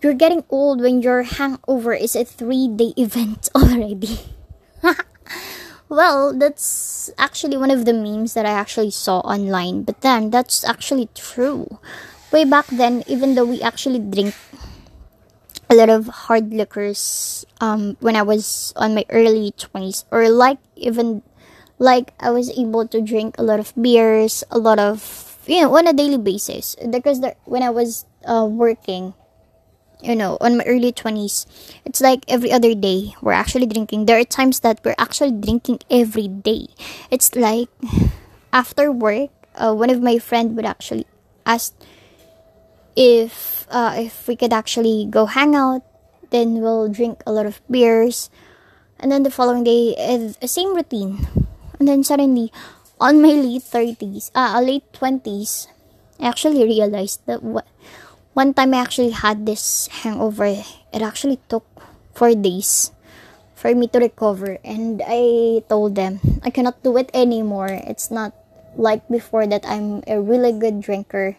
you're 0.00 0.16
getting 0.16 0.48
old 0.48 0.80
when 0.80 1.04
your 1.04 1.28
hangover 1.28 1.92
is 1.92 2.16
a 2.16 2.24
three 2.24 2.72
day 2.72 2.94
event 2.96 3.52
already. 3.54 4.32
well, 5.90 6.32
that's 6.32 7.12
actually 7.18 7.58
one 7.58 7.70
of 7.70 7.84
the 7.84 7.92
memes 7.92 8.32
that 8.32 8.46
I 8.46 8.56
actually 8.56 8.92
saw 8.96 9.20
online, 9.28 9.82
but 9.82 10.00
then 10.00 10.30
that's 10.30 10.64
actually 10.64 11.12
true. 11.12 11.68
Way 12.32 12.46
back 12.48 12.68
then, 12.72 13.04
even 13.06 13.34
though 13.34 13.44
we 13.44 13.60
actually 13.60 14.00
drink 14.00 14.32
a 15.68 15.74
lot 15.74 15.90
of 15.90 16.32
hard 16.32 16.48
liquors 16.48 17.44
um, 17.60 17.98
when 18.00 18.16
I 18.16 18.22
was 18.22 18.72
on 18.74 18.94
my 18.94 19.04
early 19.10 19.52
20s, 19.52 20.04
or 20.10 20.30
like 20.30 20.64
even 20.76 21.20
like 21.78 22.14
I 22.18 22.30
was 22.30 22.48
able 22.56 22.88
to 22.88 23.02
drink 23.02 23.36
a 23.36 23.42
lot 23.42 23.60
of 23.60 23.76
beers, 23.76 24.44
a 24.50 24.56
lot 24.56 24.78
of 24.78 25.21
you 25.46 25.60
know 25.60 25.76
on 25.76 25.86
a 25.86 25.92
daily 25.92 26.18
basis. 26.18 26.76
Because 26.76 27.20
the, 27.20 27.34
when 27.44 27.62
i 27.62 27.70
was 27.70 28.06
uh, 28.26 28.46
working 28.48 29.14
you 30.02 30.16
know 30.16 30.36
on 30.40 30.58
my 30.58 30.64
early 30.64 30.92
20s 30.92 31.46
it's 31.84 32.00
like 32.00 32.24
every 32.26 32.50
other 32.50 32.74
day 32.74 33.14
we're 33.22 33.32
actually 33.32 33.66
drinking. 33.66 34.06
There 34.06 34.18
are 34.18 34.24
times 34.24 34.60
that 34.60 34.80
we're 34.84 34.98
actually 34.98 35.32
drinking 35.32 35.80
every 35.90 36.28
day. 36.28 36.68
It's 37.10 37.34
like 37.34 37.68
after 38.52 38.90
work 38.90 39.30
uh, 39.54 39.74
one 39.74 39.90
of 39.90 40.02
my 40.02 40.18
friend 40.18 40.56
would 40.56 40.66
actually 40.66 41.06
ask 41.46 41.74
if 42.96 43.66
uh, 43.70 43.94
if 43.96 44.28
we 44.28 44.36
could 44.36 44.52
actually 44.52 45.06
go 45.08 45.26
hang 45.26 45.54
out 45.54 45.82
then 46.32 46.64
we'll 46.64 46.88
drink 46.88 47.22
a 47.26 47.32
lot 47.32 47.46
of 47.46 47.60
beers. 47.70 48.30
And 48.98 49.12
then 49.12 49.22
the 49.22 49.30
following 49.30 49.64
day 49.64 49.94
is 49.98 50.36
the 50.38 50.48
same 50.48 50.74
routine. 50.74 51.28
And 51.78 51.86
then 51.86 52.02
suddenly 52.02 52.50
on 53.02 53.18
my 53.18 53.34
late 53.34 53.66
30s, 53.66 54.30
uh, 54.30 54.62
late 54.62 54.86
20s, 54.94 55.66
I 56.22 56.30
actually 56.30 56.62
realized 56.62 57.26
that 57.26 57.42
what, 57.42 57.66
one 58.32 58.54
time 58.54 58.72
I 58.72 58.78
actually 58.78 59.10
had 59.10 59.44
this 59.44 59.90
hangover. 59.90 60.62
It 60.94 61.02
actually 61.02 61.42
took 61.50 61.66
four 62.14 62.32
days 62.38 62.92
for 63.58 63.74
me 63.74 63.88
to 63.88 63.98
recover, 63.98 64.62
and 64.62 65.02
I 65.02 65.66
told 65.68 65.98
them 65.98 66.22
I 66.46 66.50
cannot 66.50 66.82
do 66.86 66.96
it 66.96 67.10
anymore. 67.12 67.74
It's 67.74 68.08
not 68.10 68.38
like 68.78 69.02
before 69.10 69.50
that 69.50 69.66
I'm 69.66 70.06
a 70.06 70.22
really 70.22 70.54
good 70.54 70.80
drinker 70.80 71.36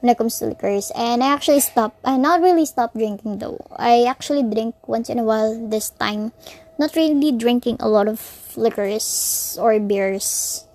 when 0.00 0.12
it 0.12 0.18
comes 0.18 0.38
to 0.38 0.52
liquors, 0.52 0.92
and 0.92 1.24
I 1.24 1.32
actually 1.32 1.64
stopped. 1.64 2.04
I 2.04 2.18
not 2.20 2.44
really 2.44 2.68
stopped 2.68 3.00
drinking 3.00 3.38
though. 3.40 3.64
I 3.72 4.04
actually 4.04 4.44
drink 4.44 4.76
once 4.86 5.08
in 5.08 5.18
a 5.18 5.24
while. 5.24 5.56
This 5.56 5.88
time, 5.88 6.36
not 6.76 6.94
really 6.94 7.32
drinking 7.32 7.80
a 7.80 7.88
lot 7.88 8.08
of 8.08 8.20
liquors 8.60 9.56
or 9.56 9.80
beers 9.80 10.67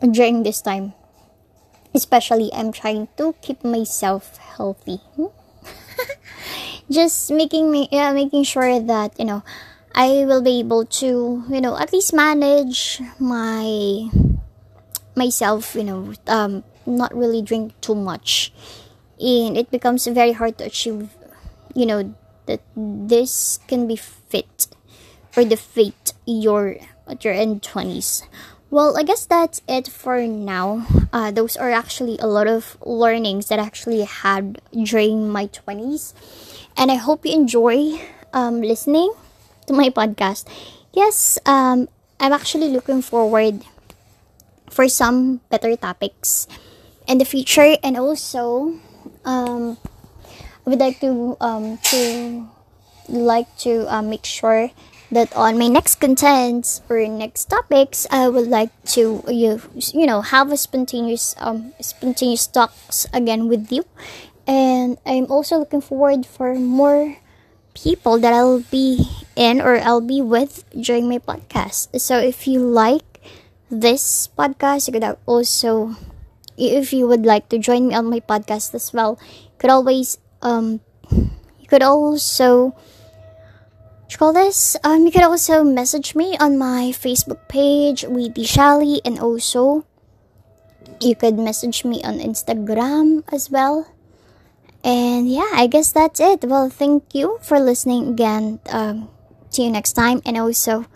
during 0.00 0.42
this 0.42 0.60
time. 0.60 0.94
Especially, 1.94 2.50
I'm 2.54 2.72
trying 2.72 3.08
to 3.16 3.34
keep 3.42 3.64
myself 3.64 4.38
healthy. 4.38 5.00
Just 6.90 7.30
making 7.30 7.70
me, 7.70 7.88
yeah, 7.90 8.12
making 8.12 8.44
sure 8.44 8.80
that 8.80 9.18
you 9.18 9.24
know, 9.24 9.42
I 9.94 10.24
will 10.24 10.42
be 10.42 10.60
able 10.60 10.86
to, 11.02 11.44
you 11.48 11.60
know, 11.60 11.76
at 11.76 11.92
least 11.92 12.14
manage 12.14 13.02
my 13.18 14.08
myself. 15.16 15.74
You 15.74 15.84
know, 15.84 16.14
um, 16.26 16.62
not 16.86 17.14
really 17.14 17.42
drink 17.42 17.74
too 17.80 17.94
much, 17.94 18.52
and 19.18 19.58
it 19.58 19.70
becomes 19.70 20.06
very 20.06 20.32
hard 20.32 20.58
to 20.58 20.64
achieve. 20.64 21.10
You 21.74 21.86
know 21.86 22.14
that 22.46 22.62
this 22.74 23.58
can 23.66 23.86
be 23.86 23.96
fit 23.96 24.66
or 25.36 25.44
the 25.44 25.56
fate 25.56 26.14
your 26.26 26.76
at 27.06 27.24
your 27.24 27.34
end 27.34 27.62
twenties 27.62 28.22
well, 28.70 28.96
I 28.96 29.02
guess 29.02 29.26
that's 29.26 29.60
it 29.66 29.88
for 29.88 30.22
now. 30.26 30.86
Uh, 31.12 31.30
those 31.30 31.56
are 31.56 31.70
actually 31.70 32.18
a 32.18 32.26
lot 32.26 32.46
of 32.46 32.78
learnings 32.86 33.48
that 33.48 33.58
I 33.58 33.64
actually 33.66 34.02
had 34.02 34.60
during 34.70 35.28
my 35.28 35.46
20s. 35.48 36.14
And 36.76 36.90
I 36.90 36.94
hope 36.94 37.26
you 37.26 37.34
enjoy 37.34 38.00
um, 38.32 38.62
listening 38.62 39.12
to 39.66 39.72
my 39.72 39.90
podcast. 39.90 40.46
Yes, 40.94 41.38
um, 41.46 41.88
I'm 42.20 42.32
actually 42.32 42.68
looking 42.68 43.02
forward 43.02 43.64
for 44.70 44.88
some 44.88 45.40
better 45.50 45.74
topics 45.76 46.46
in 47.08 47.18
the 47.18 47.24
future. 47.24 47.76
And 47.82 47.96
also, 47.96 48.78
um, 49.24 49.78
I 50.64 50.70
would 50.70 50.78
like 50.78 51.00
to, 51.00 51.36
um, 51.40 51.78
to 51.90 52.46
like 53.08 53.50
to 53.58 53.92
uh, 53.92 54.02
make 54.02 54.24
sure 54.24 54.70
that 55.10 55.34
on 55.36 55.58
my 55.58 55.66
next 55.66 55.96
contents 56.00 56.82
or 56.88 57.02
next 57.06 57.46
topics 57.50 58.06
I 58.10 58.28
would 58.28 58.48
like 58.48 58.70
to 58.94 59.22
you 59.28 59.60
you 59.74 60.06
know 60.06 60.20
have 60.22 60.52
a 60.52 60.56
spontaneous 60.56 61.34
um 61.38 61.72
spontaneous 61.80 62.46
talks 62.46 63.06
again 63.12 63.48
with 63.48 63.70
you. 63.72 63.84
And 64.46 64.98
I'm 65.06 65.30
also 65.30 65.58
looking 65.58 65.80
forward 65.80 66.26
for 66.26 66.54
more 66.54 67.16
people 67.74 68.18
that 68.18 68.32
I'll 68.32 68.66
be 68.70 69.06
in 69.36 69.60
or 69.60 69.78
I'll 69.78 70.00
be 70.02 70.20
with 70.20 70.64
during 70.74 71.08
my 71.08 71.18
podcast. 71.18 71.94
So 72.00 72.18
if 72.18 72.48
you 72.48 72.58
like 72.60 73.22
this 73.70 74.28
podcast 74.34 74.88
you 74.88 74.92
could 74.98 75.06
also 75.26 75.94
if 76.58 76.92
you 76.92 77.06
would 77.06 77.24
like 77.24 77.48
to 77.48 77.58
join 77.58 77.88
me 77.88 77.94
on 77.94 78.10
my 78.10 78.18
podcast 78.18 78.74
as 78.74 78.92
well 78.92 79.16
you 79.22 79.54
could 79.58 79.70
always 79.70 80.18
um 80.42 80.80
you 81.10 81.68
could 81.68 81.82
also 81.82 82.74
you 84.12 84.18
call 84.18 84.32
this? 84.32 84.76
Um, 84.82 85.06
you 85.06 85.12
can 85.12 85.24
also 85.24 85.62
message 85.62 86.14
me 86.14 86.36
on 86.38 86.58
my 86.58 86.90
Facebook 86.90 87.48
page, 87.48 88.04
Weepy 88.04 88.44
Shally, 88.44 89.00
and 89.04 89.18
also 89.18 89.84
you 91.00 91.14
could 91.14 91.38
message 91.38 91.84
me 91.84 92.02
on 92.02 92.18
Instagram 92.18 93.22
as 93.32 93.50
well. 93.50 93.86
And 94.82 95.28
yeah, 95.28 95.50
I 95.52 95.66
guess 95.66 95.92
that's 95.92 96.20
it. 96.20 96.44
Well, 96.44 96.70
thank 96.70 97.14
you 97.14 97.38
for 97.42 97.60
listening 97.60 98.08
again. 98.08 98.60
Um, 98.70 99.08
see 99.50 99.64
you 99.64 99.70
next 99.70 99.92
time, 99.92 100.22
and 100.24 100.36
also 100.38 100.86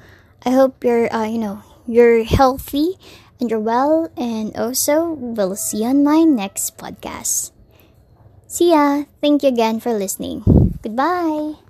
I 0.45 0.51
hope 0.51 0.85
you're, 0.85 1.13
uh, 1.13 1.25
you 1.25 1.39
know, 1.39 1.63
you're 1.87 2.25
healthy 2.25 2.97
and 3.41 3.51
you're 3.51 3.61
well. 3.61 4.09
And 4.17 4.57
also, 4.57 5.13
we'll 5.13 5.57
see 5.57 5.85
you 5.85 5.89
on 5.89 6.05
my 6.05 6.25
next 6.25 6.77
podcast. 6.79 7.53
See 8.47 8.73
ya. 8.73 9.05
Thank 9.21 9.43
you 9.43 9.51
again 9.51 9.81
for 9.81 9.93
listening. 9.93 10.45
Goodbye. 10.81 11.61